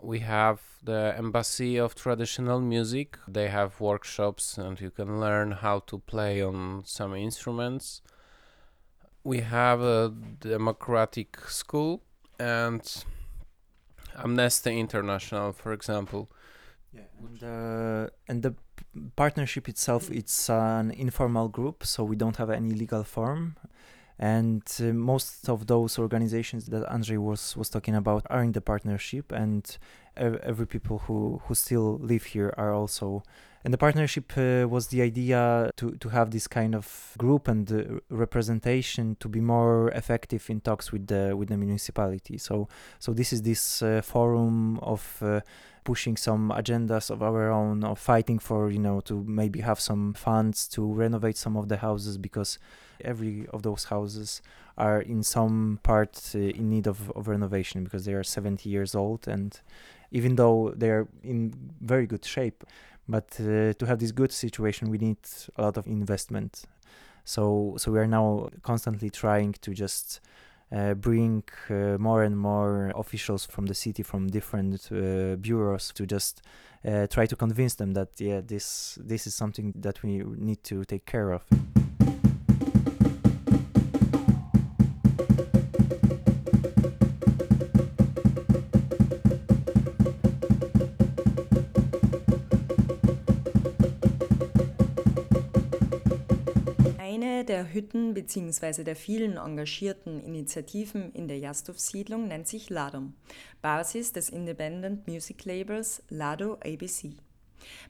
We 0.00 0.20
have 0.20 0.60
the 0.82 1.14
embassy 1.16 1.76
of 1.76 1.94
traditional 1.94 2.60
music. 2.60 3.18
They 3.28 3.48
have 3.48 3.80
workshops 3.80 4.58
and 4.58 4.80
you 4.80 4.90
can 4.90 5.20
learn 5.20 5.52
how 5.52 5.80
to 5.86 5.98
play 5.98 6.42
on 6.42 6.82
some 6.84 7.14
instruments. 7.14 8.02
We 9.22 9.40
have 9.40 9.80
a 9.80 10.12
democratic 10.40 11.38
school 11.48 12.02
and 12.40 12.82
amnesty 14.16 14.78
international 14.78 15.52
for 15.52 15.72
example. 15.72 16.30
Yeah 16.92 17.02
and, 17.22 17.42
uh, 17.42 18.10
and 18.28 18.42
the 18.42 18.54
partnership 19.16 19.68
itself 19.68 20.10
it's 20.10 20.50
an 20.50 20.90
informal 20.90 21.48
group 21.48 21.84
so 21.84 22.04
we 22.04 22.16
don't 22.16 22.36
have 22.36 22.50
any 22.50 22.72
legal 22.72 23.04
form. 23.04 23.56
And 24.18 24.62
uh, 24.78 24.92
most 24.92 25.48
of 25.48 25.66
those 25.66 25.98
organizations 25.98 26.66
that 26.66 26.86
Andrzej 26.88 27.18
was 27.18 27.56
was 27.56 27.68
talking 27.68 27.96
about 27.96 28.26
are 28.30 28.42
in 28.42 28.52
the 28.52 28.60
partnership 28.60 29.32
and 29.32 29.64
every 30.16 30.66
people 30.66 30.98
who 30.98 31.40
who 31.44 31.54
still 31.54 31.98
live 31.98 32.24
here 32.24 32.52
are 32.56 32.72
also 32.72 33.22
and 33.64 33.72
the 33.72 33.78
partnership 33.78 34.32
uh, 34.36 34.66
was 34.68 34.88
the 34.88 35.02
idea 35.02 35.70
to 35.76 35.92
to 35.92 36.08
have 36.08 36.30
this 36.30 36.48
kind 36.48 36.74
of 36.74 37.14
group 37.16 37.46
and 37.46 37.70
uh, 37.70 38.00
representation 38.08 39.16
to 39.20 39.28
be 39.28 39.40
more 39.40 39.90
effective 39.90 40.50
in 40.50 40.60
talks 40.60 40.90
with 40.90 41.06
the 41.06 41.36
with 41.36 41.48
the 41.48 41.56
municipality. 41.56 42.38
So 42.38 42.68
so 42.98 43.12
this 43.12 43.32
is 43.32 43.42
this 43.42 43.82
uh, 43.82 44.02
forum 44.02 44.78
of 44.80 45.18
uh, 45.22 45.40
pushing 45.84 46.16
some 46.16 46.50
agendas 46.50 47.10
of 47.10 47.22
our 47.22 47.50
own 47.50 47.84
of 47.84 48.00
fighting 48.00 48.40
for 48.40 48.70
you 48.70 48.80
know 48.80 49.00
to 49.02 49.22
maybe 49.26 49.60
have 49.60 49.78
some 49.78 50.12
funds 50.14 50.66
to 50.68 50.92
renovate 50.92 51.36
some 51.36 51.56
of 51.56 51.68
the 51.68 51.76
houses 51.76 52.18
because 52.18 52.58
every 53.04 53.46
of 53.52 53.62
those 53.62 53.84
houses 53.84 54.42
are 54.76 55.00
in 55.00 55.22
some 55.22 55.78
part 55.82 56.32
uh, 56.34 56.38
in 56.38 56.70
need 56.70 56.86
of, 56.86 57.10
of 57.10 57.28
renovation 57.28 57.84
because 57.84 58.04
they 58.06 58.14
are 58.14 58.24
70 58.24 58.68
years 58.68 58.94
old 58.94 59.28
and 59.28 59.60
even 60.12 60.36
though 60.36 60.72
they 60.76 60.90
are 60.90 61.08
in 61.24 61.52
very 61.80 62.06
good 62.06 62.24
shape. 62.24 62.62
But 63.08 63.36
uh, 63.40 63.72
to 63.72 63.86
have 63.86 63.98
this 63.98 64.12
good 64.12 64.30
situation 64.30 64.90
we 64.90 64.98
need 64.98 65.18
a 65.56 65.62
lot 65.62 65.76
of 65.76 65.86
investment. 65.86 66.62
So 67.24 67.74
so 67.78 67.90
we 67.90 67.98
are 67.98 68.06
now 68.06 68.48
constantly 68.62 69.10
trying 69.10 69.54
to 69.62 69.74
just 69.74 70.20
uh, 70.72 70.94
bring 70.94 71.42
uh, 71.68 71.98
more 71.98 72.22
and 72.22 72.36
more 72.38 72.92
officials 72.96 73.44
from 73.44 73.66
the 73.66 73.74
city 73.74 74.02
from 74.02 74.28
different 74.28 74.88
uh, 74.90 75.36
bureaus 75.36 75.92
to 75.94 76.06
just 76.06 76.42
uh, 76.86 77.06
try 77.08 77.26
to 77.26 77.36
convince 77.36 77.74
them 77.74 77.92
that 77.92 78.08
yeah 78.18 78.40
this 78.40 78.98
this 79.00 79.26
is 79.26 79.34
something 79.34 79.72
that 79.76 80.02
we 80.02 80.22
need 80.38 80.62
to 80.64 80.84
take 80.84 81.04
care 81.04 81.30
of 81.30 81.42
der 97.22 97.72
Hütten 97.72 98.14
bzw. 98.14 98.82
der 98.82 98.96
vielen 98.96 99.36
engagierten 99.36 100.18
Initiativen 100.18 101.12
in 101.12 101.28
der 101.28 101.38
Jastorf-Siedlung 101.38 102.26
nennt 102.26 102.48
sich 102.48 102.68
LADOM, 102.68 103.14
Basis 103.60 104.12
des 104.12 104.28
Independent 104.28 105.06
Music 105.06 105.44
Labels 105.44 106.02
Lado 106.08 106.54
ABC. 106.54 107.14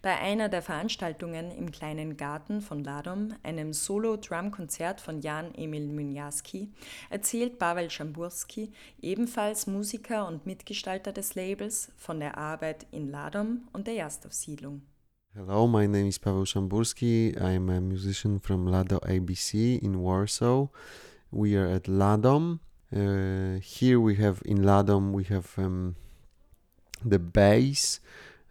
Bei 0.02 0.18
einer 0.18 0.50
der 0.50 0.60
Veranstaltungen 0.60 1.50
im 1.50 1.72
kleinen 1.72 2.18
Garten 2.18 2.60
von 2.60 2.84
Ladom, 2.84 3.34
einem 3.42 3.72
Solo-Drum-Konzert 3.72 5.00
von 5.00 5.22
Jan 5.22 5.54
Emil 5.54 5.88
Mynjaski, 5.88 6.70
erzählt 7.08 7.58
Pavel 7.58 7.88
Schamburski, 7.88 8.70
ebenfalls 9.00 9.66
Musiker 9.66 10.28
und 10.28 10.44
Mitgestalter 10.44 11.12
des 11.12 11.34
Labels, 11.34 11.90
von 11.96 12.20
der 12.20 12.36
Arbeit 12.36 12.86
in 12.90 13.08
Ladom 13.08 13.66
und 13.72 13.86
der 13.86 13.94
Jastorf-Siedlung. 13.94 14.82
Hello, 15.34 15.66
my 15.66 15.86
name 15.86 16.08
is 16.08 16.18
Paweł 16.18 16.44
Szamburski. 16.44 17.34
I'm 17.40 17.70
a 17.70 17.80
musician 17.80 18.38
from 18.38 18.66
Lado 18.66 18.98
ABC 18.98 19.82
in 19.82 20.02
Warsaw. 20.02 20.66
We 21.30 21.56
are 21.56 21.66
at 21.68 21.84
Ladom. 21.84 22.60
Uh, 22.94 23.58
here 23.62 23.98
we 23.98 24.16
have 24.16 24.42
in 24.44 24.58
Ladom 24.58 25.12
we 25.12 25.24
have 25.24 25.54
um, 25.56 25.96
the 27.02 27.18
base, 27.18 27.98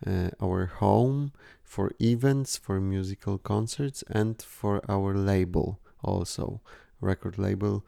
uh, 0.08 0.32
our 0.42 0.66
home 0.80 1.34
for 1.64 1.92
events, 2.02 2.58
for 2.58 2.82
musical 2.82 3.38
concerts, 3.38 4.04
and 4.10 4.42
for 4.42 4.82
our 4.90 5.14
label 5.14 5.80
also, 6.04 6.62
record 7.00 7.38
label, 7.38 7.86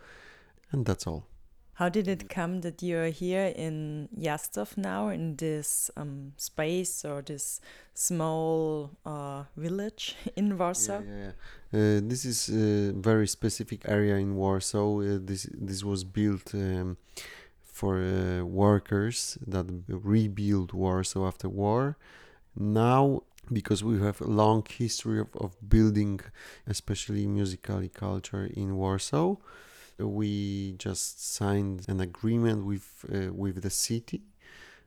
and 0.72 0.86
that's 0.86 1.08
all. 1.08 1.26
How 1.76 1.90
did 1.90 2.08
it 2.08 2.30
come 2.30 2.62
that 2.62 2.84
you're 2.84 3.08
here 3.08 3.52
in 3.56 4.08
Jazdów 4.16 4.78
now, 4.78 5.08
in 5.08 5.36
this 5.38 5.90
um, 5.98 6.34
space 6.38 7.04
or 7.04 7.24
this 7.24 7.60
small 7.96 8.92
uh, 9.06 9.44
village 9.58 10.16
in 10.36 10.58
Warsaw? 10.58 11.02
Yeah, 11.02 11.10
yeah, 11.10 11.32
yeah. 11.72 11.98
Uh, 11.98 12.02
this 12.04 12.26
is 12.26 12.50
a 12.50 12.94
very 12.94 13.28
specific 13.28 13.82
area 13.86 14.18
in 14.18 14.36
Warsaw. 14.36 15.00
Uh, 15.00 15.18
this 15.20 15.50
this 15.52 15.84
was 15.84 16.04
built 16.04 16.54
um, 16.54 16.98
for 17.64 17.98
uh, 17.98 18.44
workers 18.44 19.40
that 19.48 19.66
rebuilt 19.88 20.74
Warsaw 20.74 21.28
after 21.28 21.50
war. 21.50 21.98
Now, 22.56 23.24
because 23.52 23.84
we 23.84 24.00
have 24.00 24.22
a 24.22 24.28
long 24.28 24.64
history 24.70 25.20
of, 25.20 25.30
of 25.36 25.58
building, 25.68 26.20
especially 26.68 27.26
musically 27.26 27.90
culture 27.90 28.46
in 28.46 28.76
Warsaw 28.76 29.38
we 29.98 30.74
just 30.74 31.34
signed 31.34 31.86
an 31.88 32.00
agreement 32.00 32.66
with 32.66 33.06
uh, 33.14 33.34
with 33.34 33.62
the 33.62 33.70
city 33.70 34.22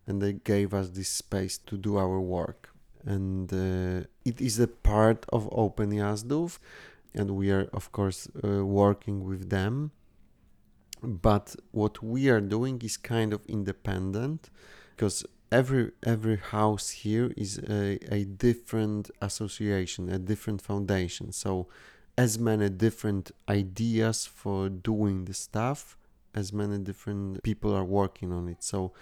and 0.07 0.23
they 0.23 0.33
gave 0.33 0.73
us 0.73 0.91
this 0.91 1.09
space 1.09 1.59
to 1.59 1.77
do 1.77 1.97
our 1.97 2.21
work. 2.21 2.71
And 3.05 3.53
uh, 3.53 4.07
it 4.25 4.41
is 4.41 4.59
a 4.59 4.69
part 4.69 5.27
of 5.33 5.49
open 5.53 5.91
Jazdów 5.91 6.59
and 7.15 7.31
we 7.33 7.51
are 7.51 7.69
of 7.73 7.93
course 7.93 8.29
uh, 8.45 8.65
working 8.65 9.25
with 9.25 9.51
them. 9.51 9.93
But 11.03 11.57
what 11.73 12.03
we 12.03 12.29
are 12.29 12.41
doing 12.41 12.81
is 12.83 12.97
kind 12.97 13.33
of 13.33 13.45
independent 13.47 14.51
because 14.91 15.25
every 15.53 15.93
every 16.05 16.37
house 16.37 16.91
here 16.91 17.33
is 17.37 17.59
a, 17.59 17.99
a 18.13 18.25
different 18.25 19.11
association 19.21 20.09
a 20.09 20.19
different 20.19 20.63
foundation. 20.63 21.33
So 21.33 21.69
as 22.19 22.39
many 22.39 22.69
different 22.69 23.31
ideas 23.49 24.27
for 24.27 24.69
doing 24.69 25.27
the 25.27 25.35
stuff 25.35 25.97
as 26.37 26.53
many 26.53 26.79
different 26.79 27.43
people 27.43 27.75
are 27.75 27.85
working 27.85 28.31
on 28.31 28.47
it. 28.47 28.63
So 28.63 28.93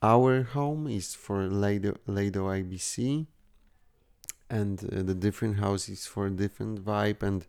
our 0.00 0.44
home 0.44 0.86
is 0.86 1.14
for 1.14 1.48
Lado, 1.48 1.96
Lado 2.06 2.44
ABC 2.46 3.26
and 4.48 4.78
uh, 4.84 5.02
the 5.02 5.14
different 5.14 5.58
houses 5.58 6.06
for 6.06 6.26
a 6.26 6.30
different 6.30 6.84
vibe 6.84 7.22
and 7.22 7.44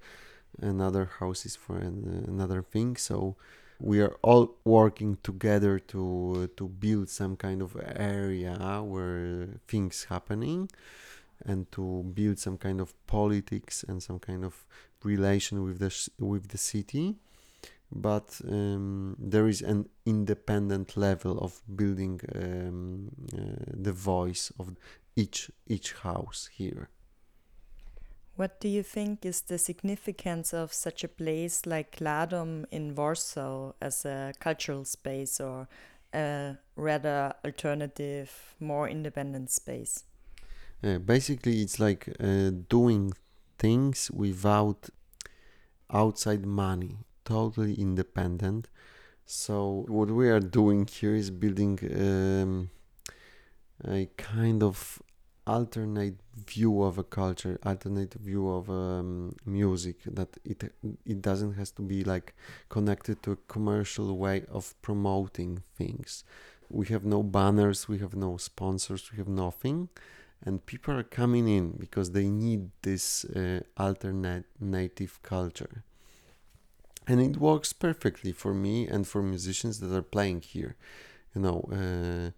another 0.59 1.05
house 1.19 1.45
is 1.45 1.55
for 1.55 1.77
an, 1.77 2.25
another 2.27 2.63
thing. 2.63 2.95
So 2.95 3.35
we 3.79 4.01
are 4.01 4.15
all 4.23 4.55
working 4.65 5.19
together 5.21 5.77
to 5.77 6.49
to 6.57 6.67
build 6.67 7.09
some 7.09 7.35
kind 7.35 7.61
of 7.61 7.77
area 7.95 8.81
where 8.83 9.49
things 9.67 10.05
happening 10.05 10.67
and 11.45 11.71
to 11.71 12.03
build 12.13 12.39
some 12.39 12.57
kind 12.57 12.81
of 12.81 12.93
politics 13.07 13.83
and 13.87 14.01
some 14.01 14.19
kind 14.19 14.43
of 14.43 14.65
relation 15.03 15.63
with 15.63 15.79
the 15.79 15.89
sh- 15.89 16.09
with 16.19 16.49
the 16.49 16.57
city 16.57 17.15
but 17.91 18.41
um, 18.49 19.15
there 19.17 19.47
is 19.47 19.61
an 19.61 19.87
independent 20.05 20.97
level 20.97 21.39
of 21.39 21.61
building 21.75 22.19
um, 22.35 23.09
uh, 23.33 23.63
the 23.73 23.93
voice 23.93 24.51
of 24.59 24.75
each 25.15 25.49
each 25.67 25.93
house 25.93 26.49
here 26.51 26.89
what 28.37 28.59
do 28.59 28.67
you 28.67 28.83
think 28.83 29.25
is 29.25 29.41
the 29.41 29.57
significance 29.57 30.53
of 30.53 30.71
such 30.71 31.03
a 31.03 31.07
place 31.07 31.65
like 31.65 31.97
Ladom 31.99 32.65
in 32.69 32.93
Warsaw 32.93 33.73
as 33.81 34.05
a 34.05 34.31
cultural 34.39 34.85
space 34.85 35.39
or 35.39 35.67
a 36.13 36.55
rather 36.75 37.33
alternative, 37.43 38.55
more 38.59 38.87
independent 38.87 39.49
space? 39.49 40.03
Uh, 40.83 40.99
basically, 40.99 41.61
it's 41.61 41.79
like 41.79 42.07
uh, 42.19 42.51
doing 42.69 43.13
things 43.57 44.11
without 44.11 44.89
outside 45.91 46.45
money, 46.45 46.97
totally 47.25 47.73
independent. 47.73 48.67
So, 49.25 49.85
what 49.87 50.09
we 50.09 50.29
are 50.29 50.39
doing 50.39 50.85
here 50.85 51.15
is 51.15 51.31
building 51.31 51.79
um, 51.95 52.69
a 53.87 54.07
kind 54.17 54.63
of 54.63 55.01
alternate 55.47 56.19
view 56.35 56.83
of 56.83 56.97
a 56.97 57.03
culture 57.03 57.57
alternate 57.65 58.13
view 58.15 58.49
of 58.49 58.69
um, 58.69 59.33
music 59.45 59.95
that 60.05 60.27
it 60.43 60.73
it 61.05 61.21
doesn't 61.21 61.53
has 61.53 61.71
to 61.71 61.81
be 61.81 62.03
like 62.03 62.35
connected 62.67 63.23
to 63.23 63.31
a 63.31 63.37
commercial 63.47 64.17
way 64.17 64.43
of 64.51 64.75
promoting 64.81 65.63
things 65.77 66.25
we 66.69 66.87
have 66.87 67.05
no 67.05 67.23
banners 67.23 67.87
we 67.87 67.97
have 67.99 68.13
no 68.13 68.35
sponsors 68.35 69.09
we 69.11 69.17
have 69.17 69.29
nothing 69.29 69.87
and 70.45 70.65
people 70.65 70.93
are 70.95 71.03
coming 71.03 71.47
in 71.47 71.71
because 71.71 72.11
they 72.11 72.27
need 72.27 72.69
this 72.83 73.25
uh, 73.25 73.61
alternate 73.77 74.45
native 74.59 75.21
culture. 75.23 75.83
And 77.07 77.21
it 77.21 77.37
works 77.37 77.71
perfectly 77.73 78.33
for 78.33 78.53
me 78.53 78.87
and 78.87 79.07
for 79.07 79.23
musicians 79.23 79.79
that 79.79 79.95
are 79.95 80.01
playing 80.01 80.41
here. 80.41 80.75
You 81.33 81.41
know 81.41 81.69
uh, 81.71 82.31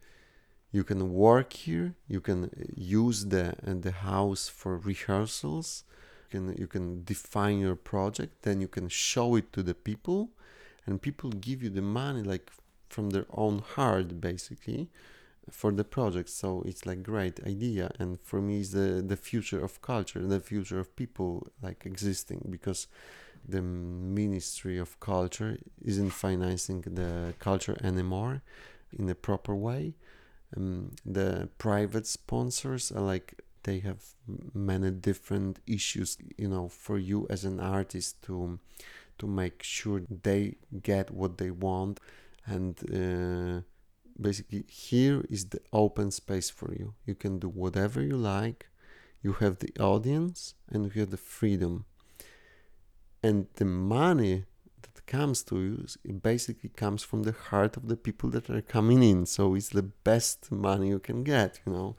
you 0.71 0.83
can 0.83 1.13
work 1.13 1.53
here 1.53 1.95
you 2.07 2.21
can 2.21 2.45
uh, 2.45 2.49
use 2.75 3.25
the 3.25 3.53
uh, 3.65 3.73
the 3.79 3.91
house 3.91 4.47
for 4.47 4.77
rehearsals 4.77 5.83
you 6.23 6.39
can 6.39 6.55
you 6.57 6.67
can 6.67 7.03
define 7.03 7.59
your 7.59 7.75
project 7.75 8.43
then 8.43 8.61
you 8.61 8.67
can 8.67 8.87
show 8.87 9.35
it 9.35 9.51
to 9.51 9.63
the 9.63 9.73
people 9.73 10.29
and 10.85 11.01
people 11.01 11.29
give 11.31 11.63
you 11.63 11.69
the 11.69 11.81
money 11.81 12.21
like 12.21 12.51
from 12.87 13.09
their 13.11 13.25
own 13.31 13.59
heart 13.59 14.19
basically 14.21 14.89
for 15.51 15.71
the 15.71 15.83
project 15.83 16.29
so 16.29 16.63
it's 16.65 16.85
like 16.85 17.03
great 17.03 17.39
idea 17.45 17.91
and 17.99 18.19
for 18.21 18.41
me 18.41 18.59
is 18.59 18.71
the 18.71 19.03
the 19.05 19.17
future 19.17 19.63
of 19.63 19.81
culture 19.81 20.21
the 20.25 20.39
future 20.39 20.79
of 20.79 20.95
people 20.95 21.47
like 21.61 21.85
existing 21.85 22.45
because 22.49 22.87
the 23.47 23.61
ministry 23.61 24.77
of 24.77 24.99
culture 24.99 25.57
isn't 25.83 26.11
financing 26.11 26.81
the 26.81 27.33
culture 27.39 27.77
anymore 27.83 28.41
in 28.97 29.09
a 29.09 29.15
proper 29.15 29.55
way. 29.55 29.95
Um, 30.55 30.91
the 31.05 31.49
private 31.57 32.07
sponsors 32.07 32.91
are 32.91 33.01
like 33.01 33.41
they 33.63 33.79
have 33.79 34.03
many 34.53 34.89
different 34.89 35.59
issues 35.67 36.17
you 36.37 36.47
know 36.47 36.69
for 36.69 36.97
you 36.97 37.27
as 37.29 37.45
an 37.45 37.59
artist 37.59 38.21
to 38.23 38.57
to 39.19 39.27
make 39.27 39.61
sure 39.61 40.01
they 40.23 40.55
get 40.81 41.11
what 41.11 41.37
they 41.37 41.51
want 41.51 41.99
and 42.45 42.79
uh, 42.89 43.61
basically 44.21 44.63
here 44.67 45.25
is 45.29 45.45
the 45.45 45.61
open 45.71 46.11
space 46.11 46.49
for 46.49 46.73
you 46.73 46.93
you 47.05 47.15
can 47.15 47.39
do 47.39 47.47
whatever 47.47 48.01
you 48.01 48.17
like 48.17 48.67
you 49.21 49.33
have 49.33 49.59
the 49.59 49.71
audience 49.79 50.55
and 50.69 50.85
you 50.85 51.01
have 51.01 51.11
the 51.11 51.17
freedom 51.17 51.85
and 53.21 53.47
the 53.55 53.65
money 53.65 54.45
that 54.81 55.05
comes 55.05 55.43
to 55.43 55.59
you, 55.59 55.85
it 56.03 56.21
basically 56.23 56.69
comes 56.69 57.03
from 57.03 57.23
the 57.23 57.33
heart 57.33 57.75
of 57.77 57.87
the 57.87 57.97
people 57.97 58.29
that 58.29 58.49
are 58.49 58.61
coming 58.61 59.03
in. 59.03 59.25
So 59.25 59.55
it's 59.55 59.69
the 59.69 59.83
best 59.83 60.51
money 60.51 60.89
you 60.89 60.99
can 60.99 61.23
get, 61.23 61.59
you 61.65 61.73
know. 61.73 61.95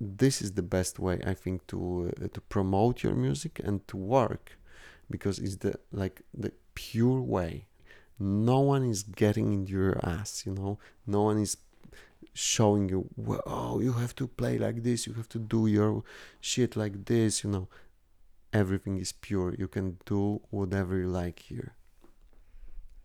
This 0.00 0.42
is 0.42 0.52
the 0.52 0.62
best 0.62 0.98
way, 0.98 1.20
I 1.24 1.34
think, 1.34 1.66
to 1.68 2.12
uh, 2.20 2.28
to 2.28 2.40
promote 2.40 3.02
your 3.04 3.14
music 3.14 3.60
and 3.62 3.86
to 3.88 3.96
work, 3.96 4.58
because 5.08 5.38
it's 5.38 5.56
the 5.56 5.78
like 5.92 6.22
the 6.36 6.52
pure 6.74 7.20
way. 7.20 7.66
No 8.18 8.60
one 8.60 8.84
is 8.84 9.02
getting 9.02 9.52
into 9.52 9.72
your 9.72 9.98
ass, 10.04 10.44
you 10.44 10.52
know. 10.52 10.78
No 11.06 11.22
one 11.22 11.38
is 11.38 11.56
showing 12.34 12.88
you, 12.88 13.08
oh, 13.46 13.80
you 13.80 13.92
have 13.92 14.14
to 14.16 14.26
play 14.26 14.58
like 14.58 14.82
this, 14.82 15.06
you 15.06 15.14
have 15.14 15.28
to 15.30 15.38
do 15.38 15.66
your 15.66 16.02
shit 16.40 16.76
like 16.76 17.06
this, 17.06 17.44
you 17.44 17.50
know. 17.50 17.68
Everything 18.52 18.98
is 18.98 19.10
pure. 19.10 19.54
You 19.58 19.66
can 19.66 19.98
do 20.06 20.40
whatever 20.50 20.96
you 20.96 21.08
like 21.08 21.40
here. 21.40 21.74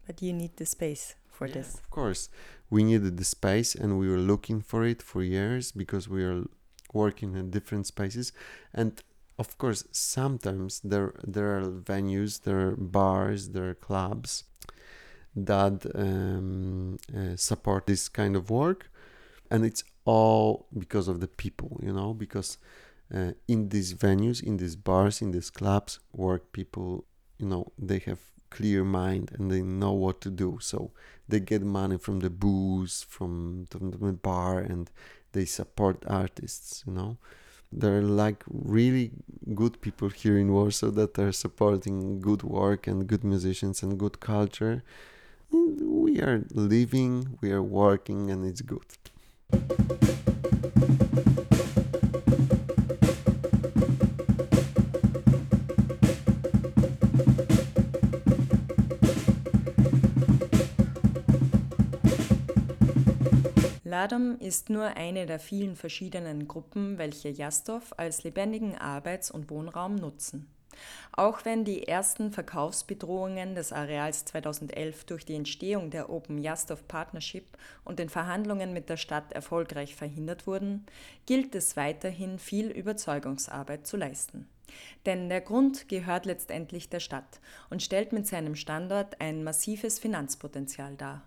But 0.06 0.22
you 0.22 0.32
need 0.32 0.58
the 0.58 0.66
space 0.66 1.16
for 1.28 1.48
yeah, 1.48 1.54
this. 1.54 1.76
Of 1.76 1.90
course, 1.90 2.30
we 2.70 2.84
needed 2.84 3.18
the 3.18 3.24
space, 3.24 3.74
and 3.74 3.98
we 3.98 4.10
were 4.10 4.18
looking 4.18 4.62
for 4.62 4.86
it 4.86 5.02
for 5.02 5.24
years 5.24 5.72
because 5.72 6.08
we 6.08 6.24
are 6.24 6.44
working 6.94 7.36
in 7.36 7.50
different 7.50 7.88
spaces, 7.88 8.32
and 8.74 9.02
of 9.40 9.58
course, 9.58 9.86
sometimes 9.92 10.82
there 10.82 11.14
there 11.24 11.58
are 11.58 11.66
venues, 11.66 12.42
there 12.42 12.60
are 12.68 12.76
bars, 12.76 13.50
there 13.50 13.70
are 13.70 13.76
clubs 13.76 14.44
that 15.36 15.86
um, 15.96 16.98
uh, 17.16 17.36
support 17.36 17.86
this 17.86 18.10
kind 18.10 18.36
of 18.36 18.50
work, 18.50 18.92
and 19.50 19.66
it's 19.66 19.84
all 20.06 20.68
because 20.78 21.08
of 21.08 21.20
the 21.20 21.28
people, 21.28 21.80
you 21.84 21.94
know, 21.94 22.14
because 22.14 22.58
uh, 23.14 23.32
in 23.48 23.70
these 23.70 23.94
venues, 23.94 24.42
in 24.44 24.58
these 24.58 24.76
bars, 24.76 25.22
in 25.22 25.32
these 25.32 25.50
clubs, 25.50 26.00
work 26.14 26.52
people, 26.52 27.06
you 27.38 27.48
know, 27.48 27.72
they 27.78 28.00
have 28.00 28.20
clear 28.50 28.84
mind 28.84 29.32
and 29.38 29.52
they 29.52 29.62
know 29.62 29.92
what 29.92 30.22
to 30.22 30.30
do. 30.30 30.58
So 30.62 30.92
they 31.28 31.40
get 31.40 31.62
money 31.62 31.98
from 31.98 32.20
the 32.20 32.30
booze, 32.30 33.06
from 33.08 33.68
the 33.70 34.14
bar, 34.14 34.60
and 34.60 34.90
they 35.34 35.46
support 35.46 36.04
artists. 36.08 36.84
You 36.88 36.94
know, 36.94 37.18
there 37.72 37.98
are 37.98 38.02
like 38.02 38.44
really 38.48 39.12
good 39.54 39.82
people 39.82 40.10
here 40.10 40.38
in 40.38 40.52
Warsaw 40.52 40.92
that 40.92 41.18
are 41.20 41.32
supporting 41.32 42.20
good 42.20 42.44
work 42.44 42.88
and 42.88 43.08
good 43.08 43.24
musicians 43.24 43.84
and 43.84 44.00
good 44.00 44.20
culture. 44.20 44.84
We 45.52 46.22
are 46.22 46.44
living, 46.54 47.38
we 47.42 47.52
are 47.52 47.64
working, 47.64 48.30
and 48.32 48.46
it's 48.46 48.62
good. 48.62 48.86
Ladom 63.90 64.38
ist 64.40 64.70
nur 64.70 64.86
eine 64.98 65.26
der 65.26 65.40
vielen 65.40 65.76
verschiedenen 65.76 66.48
Gruppen, 66.48 66.98
welche 66.98 67.30
Jastorf 67.30 67.92
als 67.98 68.24
lebendigen 68.24 68.78
Arbeits- 68.78 69.32
und 69.32 69.50
Wohnraum 69.50 69.96
nutzen. 69.96 70.48
Auch 71.12 71.46
wenn 71.46 71.66
die 71.66 71.88
ersten 71.88 72.32
Verkaufsbedrohungen 72.32 73.56
des 73.56 73.74
Areals 73.74 74.26
2011 74.26 75.06
durch 75.06 75.26
die 75.26 75.36
Entstehung 75.36 75.90
der 75.90 76.10
Open 76.10 76.38
Jastorf 76.38 76.88
Partnership 76.88 77.46
und 77.84 78.00
den 78.00 78.10
Verhandlungen 78.10 78.74
mit 78.74 78.90
der 78.90 78.98
Stadt 78.98 79.32
erfolgreich 79.34 79.96
verhindert 79.96 80.48
wurden, 80.48 80.86
gilt 81.26 81.56
es 81.56 81.76
weiterhin 81.76 82.40
viel 82.40 82.70
Überzeugungsarbeit 82.70 83.86
zu 83.86 83.98
leisten. 83.98 84.48
Denn 85.06 85.30
der 85.30 85.42
Grund 85.42 85.88
gehört 85.88 86.26
letztendlich 86.26 86.90
der 86.90 87.00
Stadt 87.00 87.40
und 87.70 87.82
stellt 87.82 88.14
mit 88.14 88.28
seinem 88.28 88.56
Standort 88.56 89.20
ein 89.20 89.44
massives 89.44 90.00
Finanzpotenzial 90.00 90.96
dar. 90.96 91.24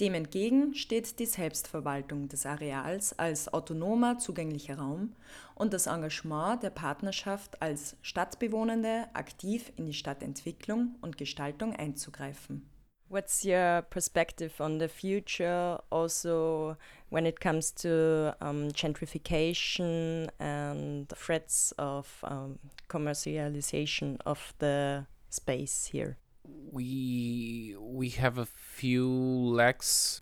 Dem 0.00 0.14
entgegen 0.14 0.74
steht 0.74 1.18
die 1.18 1.26
Selbstverwaltung 1.26 2.28
des 2.28 2.46
Areals 2.46 3.18
als 3.18 3.52
autonomer 3.52 4.18
zugänglicher 4.18 4.78
Raum 4.78 5.14
und 5.54 5.72
das 5.72 5.86
Engagement 5.86 6.62
der 6.62 6.70
Partnerschaft 6.70 7.60
als 7.60 7.96
Stadtbewohnende 8.02 9.06
aktiv 9.12 9.70
in 9.76 9.86
die 9.86 9.94
Stadtentwicklung 9.94 10.96
und 11.02 11.18
Gestaltung 11.18 11.76
einzugreifen. 11.76 12.68
What's 13.12 13.44
your 13.44 13.82
perspective 13.90 14.58
on 14.58 14.80
the 14.80 14.88
future 14.88 15.82
also 15.90 16.78
when 17.10 17.26
it 17.26 17.40
comes 17.40 17.70
to 17.74 18.34
um, 18.40 18.68
gentrification 18.72 20.30
and 20.38 21.06
threats 21.10 21.74
of 21.76 22.06
um, 22.22 22.58
commercialization 22.88 24.18
of 24.24 24.54
the 24.60 25.04
space 25.28 25.84
here? 25.92 26.16
We 26.44 27.76
we 27.78 28.08
have 28.10 28.38
a 28.38 28.46
few 28.46 29.08
lacks 29.08 30.20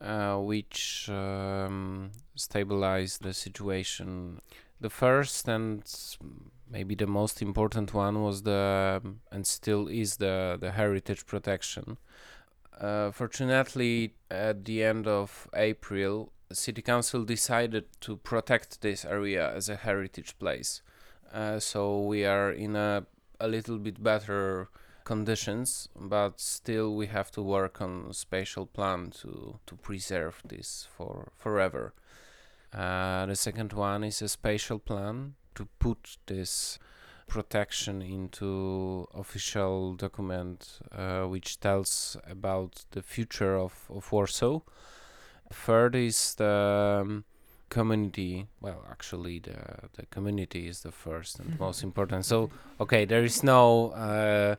uh, 0.00 0.36
which 0.36 1.08
um, 1.10 2.10
stabilize 2.34 3.18
the 3.18 3.34
situation. 3.34 4.40
The 4.80 4.90
first 4.90 5.46
and 5.48 5.82
maybe 6.70 6.94
the 6.94 7.06
most 7.06 7.42
important 7.42 7.92
one 7.92 8.22
was 8.22 8.42
the 8.42 9.02
and 9.30 9.46
still 9.46 9.88
is 9.88 10.16
the 10.16 10.56
the 10.58 10.72
heritage 10.72 11.26
protection. 11.26 11.98
Uh, 12.80 13.10
fortunately, 13.10 14.14
at 14.30 14.64
the 14.64 14.82
end 14.82 15.06
of 15.06 15.48
April, 15.54 16.32
city 16.50 16.80
council 16.80 17.24
decided 17.24 17.84
to 18.00 18.16
protect 18.16 18.80
this 18.80 19.04
area 19.04 19.54
as 19.54 19.68
a 19.68 19.76
heritage 19.76 20.38
place. 20.38 20.80
Uh, 21.30 21.58
so 21.58 22.00
we 22.00 22.24
are 22.24 22.50
in 22.50 22.76
a 22.76 23.04
a 23.38 23.48
little 23.48 23.78
bit 23.78 24.02
better 24.02 24.68
conditions, 25.04 25.88
but 25.94 26.40
still 26.40 26.94
we 26.94 27.06
have 27.06 27.30
to 27.32 27.42
work 27.42 27.80
on 27.80 28.06
a 28.10 28.14
spatial 28.14 28.66
plan 28.66 29.10
to 29.22 29.58
to 29.66 29.76
preserve 29.76 30.42
this 30.44 30.86
for 30.96 31.32
forever. 31.36 31.92
Uh, 32.72 33.26
the 33.26 33.36
second 33.36 33.72
one 33.72 34.04
is 34.04 34.22
a 34.22 34.28
spatial 34.28 34.78
plan 34.78 35.34
to 35.54 35.66
put 35.78 36.16
this 36.26 36.78
protection 37.26 38.02
into 38.02 39.06
official 39.14 39.94
document 39.94 40.80
uh, 40.92 41.22
which 41.22 41.60
tells 41.60 42.16
about 42.28 42.84
the 42.90 43.02
future 43.02 43.56
of, 43.56 43.86
of 43.88 44.10
Warsaw. 44.12 44.60
Third 45.52 45.94
is 45.94 46.34
the 46.34 47.00
um, 47.02 47.24
community. 47.70 48.46
Well, 48.60 48.84
actually, 48.90 49.38
the 49.38 49.88
the 49.96 50.06
community 50.10 50.68
is 50.68 50.80
the 50.80 50.92
first 50.92 51.38
and 51.40 51.58
most 51.58 51.82
important. 51.82 52.24
So, 52.26 52.50
okay, 52.78 53.06
there 53.06 53.24
is 53.24 53.42
no 53.42 53.90
uh, 53.92 54.56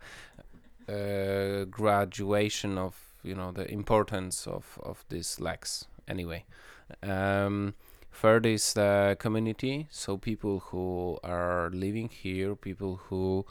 uh, 0.92 1.66
graduation 1.66 2.78
of 2.78 2.96
you 3.24 3.36
know 3.36 3.52
the 3.52 3.72
importance 3.72 4.48
of 4.48 4.80
of 4.82 5.06
these 5.10 5.40
legs. 5.40 5.88
Anyway, 6.08 6.46
um, 7.04 7.74
third 8.12 8.46
is 8.46 8.74
the 8.74 9.16
community. 9.20 9.88
So 9.92 10.18
people 10.18 10.60
who 10.72 11.20
are 11.24 11.70
living 11.70 12.10
here, 12.10 12.56
people 12.56 12.96
who 13.10 13.46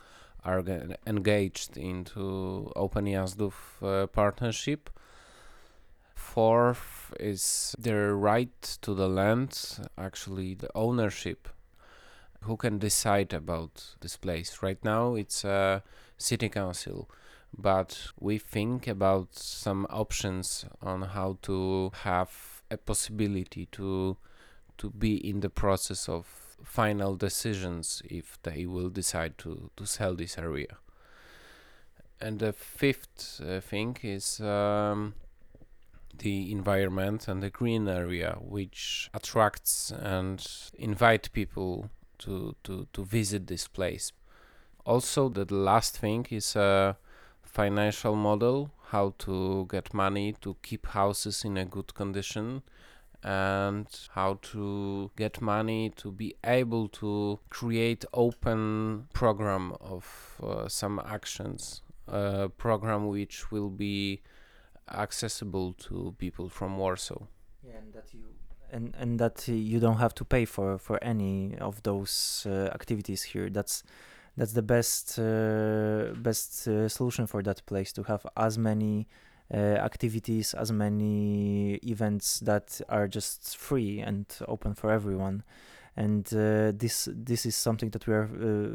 are 0.45 0.63
ge- 0.63 0.97
engaged 1.07 1.77
into 1.77 2.73
Open 2.75 3.07
Jazdów 3.07 3.55
uh, 3.83 4.07
partnership 4.07 4.91
fourth 6.35 7.13
is 7.19 7.75
their 7.79 8.15
right 8.15 8.63
to 8.83 8.95
the 8.95 9.09
land, 9.09 9.79
actually 9.99 10.55
the 10.55 10.71
ownership. 10.75 11.49
Who 12.43 12.57
can 12.57 12.79
decide 12.79 13.33
about 13.33 13.97
this 14.01 14.17
place? 14.17 14.63
Right 14.63 14.83
now 14.85 15.17
it's 15.17 15.45
a 15.45 15.83
city 16.19 16.49
council, 16.49 17.11
but 17.57 18.11
we 18.19 18.39
think 18.39 18.87
about 18.87 19.35
some 19.35 19.87
options 19.91 20.65
on 20.81 21.03
how 21.03 21.39
to 21.43 21.91
have 22.05 22.63
a 22.71 22.77
possibility 22.77 23.67
to 23.73 24.17
to 24.79 24.91
be 24.91 25.17
in 25.17 25.41
the 25.41 25.51
process 25.51 26.09
of 26.09 26.25
final 26.63 27.17
decisions 27.17 28.03
if 28.05 28.39
they 28.43 28.65
will 28.65 28.89
decide 28.89 29.37
to, 29.37 29.71
to 29.77 29.85
sell 29.85 30.15
this 30.15 30.39
area. 30.39 30.79
And 32.19 32.39
the 32.39 32.53
fifth 32.53 33.41
uh, 33.45 33.61
thing 33.61 33.99
is 34.03 34.41
um, 34.41 35.15
the 36.19 36.53
environment 36.53 37.29
and 37.29 37.43
the 37.43 37.51
green 37.51 37.89
area 37.89 38.37
which 38.41 39.11
attracts 39.15 39.91
and 39.91 40.47
invite 40.75 41.33
people 41.33 41.91
to, 42.19 42.55
to, 42.65 42.87
to 42.93 43.05
visit 43.05 43.47
this 43.47 43.67
place. 43.67 44.13
Also 44.85 45.29
the 45.29 45.53
last 45.55 45.97
thing 45.99 46.27
is 46.31 46.57
a 46.57 46.97
financial 47.43 48.17
model, 48.17 48.71
how 48.89 49.15
to 49.19 49.67
get 49.71 49.95
money 49.95 50.35
to 50.41 50.57
keep 50.63 50.87
houses 50.87 51.45
in 51.45 51.57
a 51.57 51.65
good 51.65 51.95
condition 51.95 52.63
and 53.23 53.87
how 54.13 54.39
to 54.41 55.11
get 55.17 55.41
money 55.41 55.91
to 55.95 56.11
be 56.11 56.35
able 56.45 56.89
to 56.89 57.39
create 57.51 58.05
open 58.15 59.07
program 59.13 59.75
of 59.81 60.41
uh, 60.43 60.67
some 60.69 61.01
actions 61.05 61.83
a 62.11 62.49
program 62.49 63.09
which 63.09 63.51
will 63.51 63.71
be 63.71 64.21
accessible 64.93 65.73
to 65.75 66.15
people 66.19 66.49
from 66.49 66.77
Warsaw. 66.79 67.27
Yeah, 67.63 67.79
and 67.79 67.93
that 67.93 68.15
you 68.15 68.25
and 68.73 68.95
and 68.99 69.19
that 69.19 69.49
you 69.49 69.81
don't 69.81 69.99
have 69.99 70.15
to 70.15 70.25
pay 70.25 70.45
for 70.45 70.79
for 70.79 71.03
any 71.03 71.57
of 71.59 71.83
those 71.83 72.47
uh, 72.49 72.71
activities 72.75 73.23
here. 73.23 73.51
That's 73.51 73.83
that's 74.37 74.53
the 74.53 74.63
best 74.63 75.19
uh, 75.19 76.15
best 76.17 76.69
uh, 76.69 76.89
solution 76.89 77.27
for 77.27 77.43
that 77.43 77.65
place 77.67 77.93
to 77.93 78.03
have 78.05 78.27
as 78.37 78.59
many 78.59 79.07
uh, 79.53 79.57
activities, 79.57 80.55
as 80.55 80.73
many 80.73 81.75
events 81.83 82.41
that 82.41 82.81
are 82.89 83.09
just 83.09 83.57
free 83.57 84.01
and 84.01 84.27
open 84.47 84.75
for 84.75 84.93
everyone. 84.93 85.43
And 85.97 86.27
uh, 86.33 86.73
this 86.75 87.09
this 87.13 87.45
is 87.45 87.57
something 87.57 87.91
that 87.91 88.07
we 88.07 88.15
are 88.15 88.29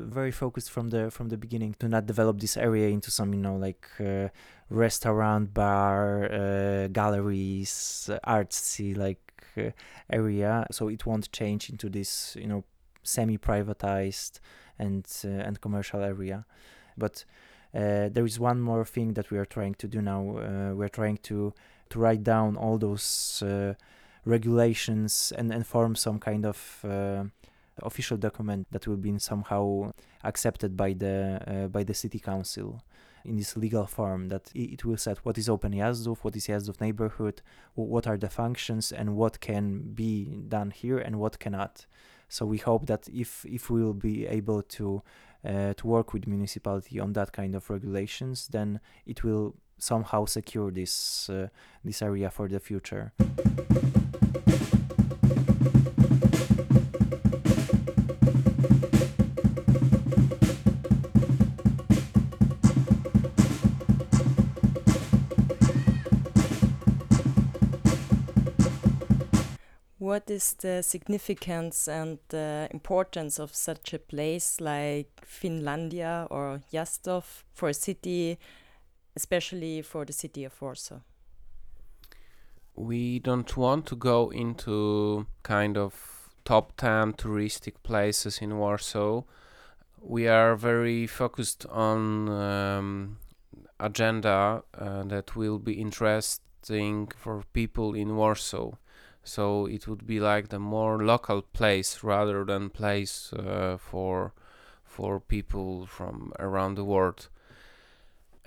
very 0.08 0.32
focused 0.32 0.70
from 0.70 0.90
the 0.90 1.10
from 1.10 1.30
the 1.30 1.38
beginning 1.38 1.76
to 1.80 1.88
not 1.88 2.06
develop 2.06 2.40
this 2.40 2.58
area 2.58 2.90
into 2.90 3.10
some 3.10 3.34
you 3.34 3.40
know 3.40 3.56
like 3.56 3.88
restaurant, 4.70 5.54
bar, 5.54 6.26
uh, 6.32 6.88
galleries, 6.88 8.10
artsy 8.28 8.96
like 8.98 9.20
uh, 9.58 9.72
area. 10.10 10.66
So 10.72 10.88
it 10.88 11.06
won't 11.06 11.32
change 11.32 11.70
into 11.70 11.90
this, 11.90 12.36
you 12.40 12.48
know, 12.48 12.64
semi-privatized 13.04 14.40
and 14.80 15.06
uh, 15.24 15.28
and 15.28 15.62
commercial 15.62 16.02
area. 16.02 16.46
But 16.98 17.26
uh, 17.74 18.10
there 18.10 18.26
is 18.26 18.40
one 18.40 18.62
more 18.62 18.86
thing 18.86 19.14
that 19.14 19.32
we 19.32 19.38
are 19.38 19.46
trying 19.46 19.76
to 19.76 19.88
do 19.88 20.02
now. 20.02 20.38
Uh, 20.38 20.74
we're 20.74 20.90
trying 20.90 21.18
to 21.24 21.54
to 21.90 22.00
write 22.00 22.24
down 22.24 22.58
all 22.58 22.78
those 22.78 23.44
uh, 23.44 23.74
regulations 24.26 25.32
and, 25.38 25.54
and 25.54 25.66
form 25.66 25.96
some 25.96 26.20
kind 26.20 26.46
of 26.46 26.86
official 27.84 28.18
document 28.18 28.68
that 28.72 28.88
will 28.88 28.98
be 28.98 29.18
somehow 29.20 29.92
accepted 30.24 30.76
by 30.78 30.94
the 30.94 31.70
by 31.72 31.84
the 31.84 31.94
city 31.94 32.20
council 32.20 32.82
in 33.26 33.38
this 33.38 33.58
legal 33.58 33.86
form 33.86 34.30
that 34.30 34.52
it 34.54 34.86
will 34.86 34.98
set 34.98 35.18
what 35.26 35.38
is 35.38 35.50
open 35.50 35.74
Jazdów, 35.74 36.24
what 36.24 36.36
is 36.36 36.48
Jazdów 36.48 36.80
neighborhood, 36.80 37.42
what 37.74 38.08
are 38.08 38.18
the 38.18 38.30
functions 38.30 38.92
and 38.92 39.16
what 39.16 39.40
can 39.40 39.80
be 39.94 40.44
done 40.48 40.72
here 40.72 41.00
and 41.00 41.20
what 41.20 41.40
cannot. 41.40 41.86
So 42.30 42.46
we 42.46 42.58
hope 42.58 42.86
that 42.88 43.08
if 43.10 43.46
if 43.46 43.70
we 43.70 43.84
will 43.84 43.94
be 43.94 44.28
able 44.28 44.62
to 44.62 45.02
uh, 45.46 45.74
to 45.74 45.88
work 45.88 46.14
with 46.14 46.28
municipality 46.28 47.00
on 47.00 47.14
that 47.14 47.32
kind 47.32 47.56
of 47.56 47.70
regulations, 47.70 48.48
then 48.48 48.80
it 49.06 49.24
will 49.24 49.56
somehow 49.78 50.26
secure 50.26 50.72
this 50.72 51.30
uh, 51.30 51.48
this 51.84 52.02
area 52.02 52.30
for 52.32 52.48
the 52.48 52.60
future. 52.60 53.14
What 70.06 70.30
is 70.30 70.54
the 70.54 70.84
significance 70.84 71.88
and 71.88 72.20
the 72.30 72.68
importance 72.70 73.40
of 73.40 73.56
such 73.56 73.92
a 73.92 73.98
place 73.98 74.62
like 74.62 75.10
Finlandia 75.26 76.28
or 76.30 76.62
Jazdów 76.72 77.44
for 77.56 77.70
a 77.70 77.74
city, 77.74 78.38
especially 79.16 79.82
for 79.82 80.06
the 80.06 80.14
city 80.14 80.44
of 80.44 80.62
Warsaw? 80.62 81.00
We 82.76 83.18
don't 83.18 83.58
want 83.58 83.88
to 83.88 83.96
go 83.96 84.30
into 84.30 85.26
kind 85.42 85.76
of 85.76 86.30
top 86.44 86.78
10 86.78 87.14
touristic 87.14 87.82
places 87.82 88.38
in 88.44 88.60
Warsaw. 88.60 89.24
We 90.00 90.28
are 90.28 90.56
very 90.56 91.08
focused 91.08 91.66
on 91.72 92.30
um, 92.30 93.18
agenda 93.80 94.62
uh, 94.78 95.04
that 95.06 95.36
will 95.36 95.58
be 95.58 95.74
interesting 95.74 97.08
for 97.18 97.42
people 97.54 97.96
in 97.96 98.16
Warsaw 98.16 98.74
so 99.26 99.66
it 99.66 99.88
would 99.88 100.06
be 100.06 100.20
like 100.20 100.50
the 100.50 100.60
more 100.60 101.04
local 101.04 101.42
place 101.42 102.04
rather 102.04 102.46
than 102.46 102.70
place 102.70 103.34
uh, 103.34 103.78
for 103.78 104.34
for 104.84 105.20
people 105.20 105.86
from 105.86 106.32
around 106.40 106.76
the 106.76 106.86
world. 106.86 107.28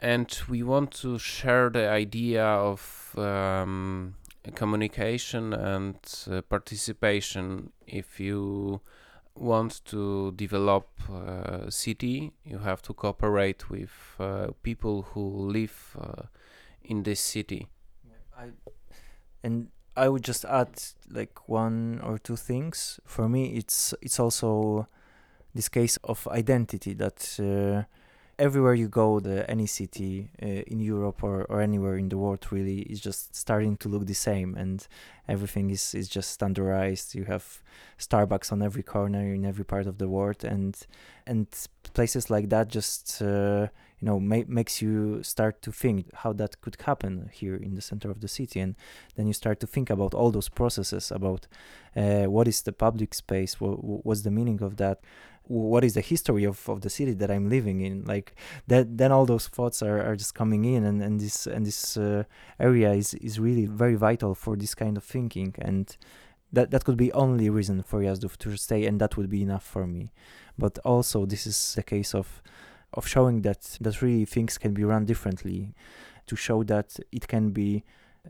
And 0.01 0.35
we 0.49 0.63
want 0.63 0.93
to 1.03 1.19
share 1.19 1.69
the 1.69 1.91
idea 1.91 2.45
of 2.45 3.13
um, 3.19 4.15
communication 4.55 5.53
and 5.53 5.99
uh, 6.31 6.41
participation. 6.43 7.73
If 7.87 8.21
you 8.21 8.81
want 9.35 9.85
to 9.85 10.33
develop 10.33 10.89
uh, 11.11 11.67
a 11.67 11.71
city 11.71 12.33
you 12.45 12.59
have 12.59 12.83
to 12.83 12.93
cooperate 12.93 13.71
with 13.71 13.91
uh, 14.19 14.49
people 14.63 15.03
who 15.03 15.51
live 15.51 15.97
uh, 16.01 16.23
in 16.83 17.03
this 17.03 17.21
city. 17.21 17.69
I, 18.37 18.49
and 19.43 19.69
I 19.99 20.09
would 20.09 20.23
just 20.23 20.45
add 20.45 20.69
like 21.11 21.49
one 21.49 22.01
or 22.05 22.19
two 22.19 22.37
things. 22.37 23.01
For 23.05 23.29
me, 23.29 23.57
it's 23.57 23.95
it's 24.01 24.21
also 24.21 24.87
this 25.55 25.69
case 25.69 25.99
of 26.05 26.29
identity 26.29 26.95
that 26.95 27.39
uh, 27.41 27.83
everywhere 28.39 28.75
you 28.75 28.89
go, 28.89 29.21
the 29.21 29.51
any 29.51 29.67
city 29.67 30.31
uh, 30.43 30.47
in 30.47 30.79
Europe 30.81 31.25
or, 31.25 31.45
or 31.45 31.61
anywhere 31.61 31.97
in 31.97 32.09
the 32.09 32.17
world 32.17 32.47
really 32.51 32.83
is 32.83 33.01
just 33.01 33.35
starting 33.35 33.77
to 33.79 33.89
look 33.89 34.07
the 34.07 34.15
same, 34.15 34.55
and 34.57 34.87
everything 35.27 35.71
is 35.71 35.95
is 35.95 36.09
just 36.09 36.31
standardized. 36.31 37.15
You 37.15 37.25
have 37.25 37.63
Starbucks 37.99 38.53
on 38.53 38.63
every 38.63 38.83
corner 38.83 39.35
in 39.35 39.45
every 39.45 39.65
part 39.65 39.87
of 39.87 39.99
the 39.99 40.09
world, 40.09 40.45
and 40.45 40.77
and 41.27 41.47
places 41.93 42.31
like 42.31 42.49
that 42.51 42.69
just 42.69 43.21
uh, 43.23 43.69
you 44.01 44.07
know 44.07 44.21
ma- 44.21 44.45
makes 44.47 44.81
you 44.81 45.23
start 45.23 45.61
to 45.63 45.73
think 45.73 46.07
how 46.15 46.33
that 46.35 46.61
could 46.61 46.77
happen 46.83 47.31
here 47.33 47.57
in 47.57 47.75
the 47.75 47.81
center 47.81 48.11
of 48.11 48.21
the 48.21 48.29
city. 48.29 48.61
And 48.61 48.77
then 49.17 49.27
you 49.27 49.33
start 49.33 49.61
to 49.61 49.67
think 49.67 49.91
about 49.91 50.15
all 50.15 50.31
those 50.31 50.49
processes 50.49 51.11
about 51.11 51.47
uh, 51.97 52.25
what 52.25 52.47
is 52.47 52.63
the 52.63 52.73
public 52.73 53.15
space? 53.15 53.61
What, 53.61 54.05
what's 54.05 54.23
the 54.23 54.31
meaning 54.31 54.63
of 54.63 54.77
that? 54.77 55.01
What 55.45 55.83
is 55.83 55.95
the 55.95 56.03
history 56.03 56.45
of, 56.45 56.69
of 56.69 56.83
the 56.83 56.91
city 56.91 57.15
that 57.15 57.31
I'm 57.31 57.49
living 57.49 57.81
in? 57.81 58.05
Like 58.05 58.35
that 58.67 58.99
then 58.99 59.11
all 59.13 59.27
those 59.27 59.49
thoughts 59.49 59.83
are, 59.83 60.01
are 60.03 60.15
just 60.15 60.35
coming 60.35 60.65
in 60.65 60.85
and, 60.85 61.03
and 61.03 61.21
this 61.21 61.47
and 61.47 61.67
this 61.67 61.97
uh, 61.97 62.25
area 62.61 62.93
is, 62.93 63.15
is 63.15 63.41
really 63.41 63.67
very 63.67 63.95
vital 63.95 64.35
for 64.35 64.57
this 64.57 64.75
kind 64.75 64.97
of 64.97 65.05
thinking. 65.05 65.55
And 65.59 65.97
that 66.53 66.71
that 66.71 66.85
could 66.85 66.97
be 66.97 67.13
only 67.13 67.51
reason 67.51 67.83
for 67.83 68.01
Jazdów 68.01 68.37
to 68.39 68.57
stay 68.57 68.87
and 68.87 69.01
that 69.01 69.17
would 69.17 69.29
be 69.31 69.43
enough 69.43 69.65
for 69.65 69.87
me. 69.87 70.13
But 70.59 70.79
also 70.85 71.27
this 71.27 71.47
is 71.47 71.77
a 71.79 71.83
case 71.83 72.15
of 72.15 72.43
of 72.95 73.07
showing 73.07 73.43
that 73.43 73.77
that 73.81 74.01
really 74.03 74.25
things 74.25 74.59
can 74.59 74.73
be 74.73 74.85
run 74.85 75.05
differently 75.05 75.75
to 76.27 76.37
show 76.37 76.63
that 76.65 76.99
it 77.13 77.29
can 77.29 77.51
be 77.51 77.85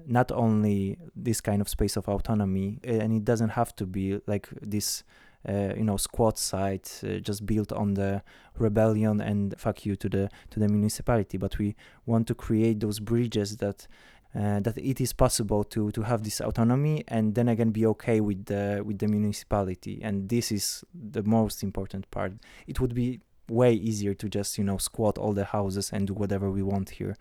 not 0.07 0.31
only 0.31 0.99
this 1.17 1.41
kind 1.41 1.61
of 1.61 1.69
space 1.69 1.97
of 1.97 2.09
autonomy 2.09 2.79
and 2.85 3.13
it 3.13 3.25
doesn't 3.25 3.51
have 3.51 3.75
to 3.75 3.87
be 3.87 4.21
like 4.27 4.49
this 4.61 5.03
uh, 5.49 5.73
you 5.77 5.85
know 5.85 5.97
squat 5.97 6.39
site 6.39 7.01
uh, 7.05 7.19
just 7.19 7.47
built 7.47 7.73
on 7.73 7.95
the 7.95 8.23
rebellion 8.59 9.21
and 9.21 9.55
fuck 9.59 9.87
you 9.87 9.97
to 9.97 10.09
the 10.09 10.29
to 10.51 10.61
the 10.61 10.69
municipality 10.69 11.39
but 11.39 11.59
we 11.59 11.75
want 12.07 12.27
to 12.27 12.35
create 12.35 12.81
those 12.81 12.99
bridges 13.01 13.57
that 13.59 13.87
uh, 14.35 14.61
that 14.61 14.77
it 14.77 15.01
is 15.01 15.13
possible 15.13 15.65
to 15.65 15.91
to 15.93 16.03
have 16.03 16.23
this 16.23 16.41
autonomy 16.41 17.03
and 17.09 17.35
then 17.35 17.49
again 17.49 17.71
be 17.71 17.87
okay 17.87 18.21
with 18.21 18.45
the 18.45 18.83
with 18.85 18.99
the 18.99 19.07
municipality. 19.07 20.01
And 20.03 20.29
this 20.29 20.53
is 20.53 20.85
the 20.93 21.23
most 21.23 21.63
important 21.63 22.11
part. 22.11 22.33
It 22.67 22.79
would 22.79 22.95
be 22.95 23.21
way 23.49 23.73
easier 23.73 24.15
to 24.15 24.29
just 24.29 24.59
you 24.59 24.65
know 24.65 24.79
squat 24.79 25.19
all 25.19 25.33
the 25.33 25.45
houses 25.45 25.91
and 25.93 26.07
do 26.07 26.15
whatever 26.15 26.51
we 26.51 26.63
want 26.63 26.91
here. 26.91 27.17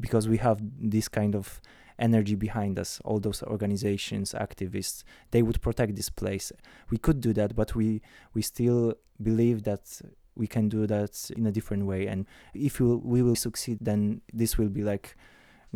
Because 0.00 0.28
we 0.28 0.38
have 0.38 0.60
this 0.78 1.08
kind 1.08 1.34
of 1.34 1.60
energy 1.98 2.34
behind 2.34 2.78
us 2.78 3.00
all 3.06 3.18
those 3.18 3.42
organizations 3.44 4.34
activists 4.34 5.02
they 5.30 5.42
would 5.42 5.60
protect 5.62 5.96
this 5.96 6.10
place. 6.10 6.52
We 6.90 6.98
could 6.98 7.20
do 7.20 7.32
that 7.34 7.56
but 7.56 7.74
we 7.74 8.02
we 8.34 8.42
still 8.42 8.94
believe 9.22 9.62
that 9.62 10.00
we 10.34 10.46
can 10.46 10.68
do 10.68 10.86
that 10.86 11.30
in 11.34 11.46
a 11.46 11.52
different 11.52 11.86
way. 11.86 12.06
And 12.06 12.26
if 12.52 12.78
we, 12.80 12.94
we 12.96 13.22
will 13.22 13.36
succeed 13.36 13.78
then 13.80 14.20
this 14.32 14.58
will 14.58 14.68
be 14.68 14.82
like 14.82 15.16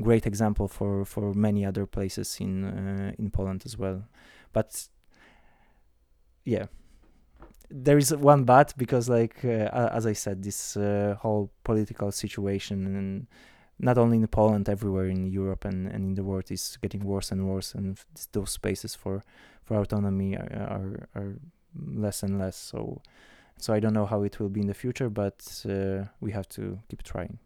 great 0.01 0.27
example 0.27 0.69
for 0.69 1.05
for 1.05 1.35
many 1.35 1.65
other 1.65 1.87
places 1.87 2.37
in 2.41 2.65
uh, 2.65 3.13
in 3.19 3.31
Poland 3.31 3.63
as 3.65 3.79
well. 3.79 4.05
But 4.53 4.89
yeah 6.45 6.67
there 7.71 7.99
is 7.99 8.15
one 8.15 8.45
but 8.45 8.75
because 8.77 9.09
like 9.09 9.45
uh, 9.45 9.69
as 9.93 10.07
i 10.07 10.13
said 10.13 10.43
this 10.43 10.77
uh, 10.77 11.15
whole 11.21 11.51
political 11.63 12.11
situation 12.11 12.97
and 12.97 13.27
not 13.81 13.99
only 13.99 14.19
in 14.19 14.27
Poland, 14.27 14.69
everywhere 14.69 15.07
in 15.07 15.27
Europe 15.27 15.65
and, 15.65 15.87
and 15.87 16.05
in 16.05 16.15
the 16.15 16.23
world 16.23 16.51
is 16.51 16.79
getting 16.83 17.03
worse 17.05 17.33
and 17.33 17.49
worse, 17.49 17.75
and 17.75 17.99
those 18.33 18.51
spaces 18.51 18.95
for, 18.95 19.23
for 19.65 19.81
autonomy 19.81 20.37
are, 20.37 21.09
are, 21.15 21.21
are 21.21 21.35
less 21.75 22.23
and 22.23 22.39
less. 22.39 22.57
So, 22.57 23.01
so 23.57 23.73
I 23.73 23.81
don't 23.81 23.95
know 23.95 24.07
how 24.07 24.23
it 24.23 24.39
will 24.39 24.51
be 24.51 24.61
in 24.61 24.67
the 24.67 24.75
future, 24.75 25.09
but 25.09 25.65
uh, 25.69 26.05
we 26.21 26.33
have 26.33 26.49
to 26.51 26.79
keep 26.89 27.03
trying. 27.03 27.39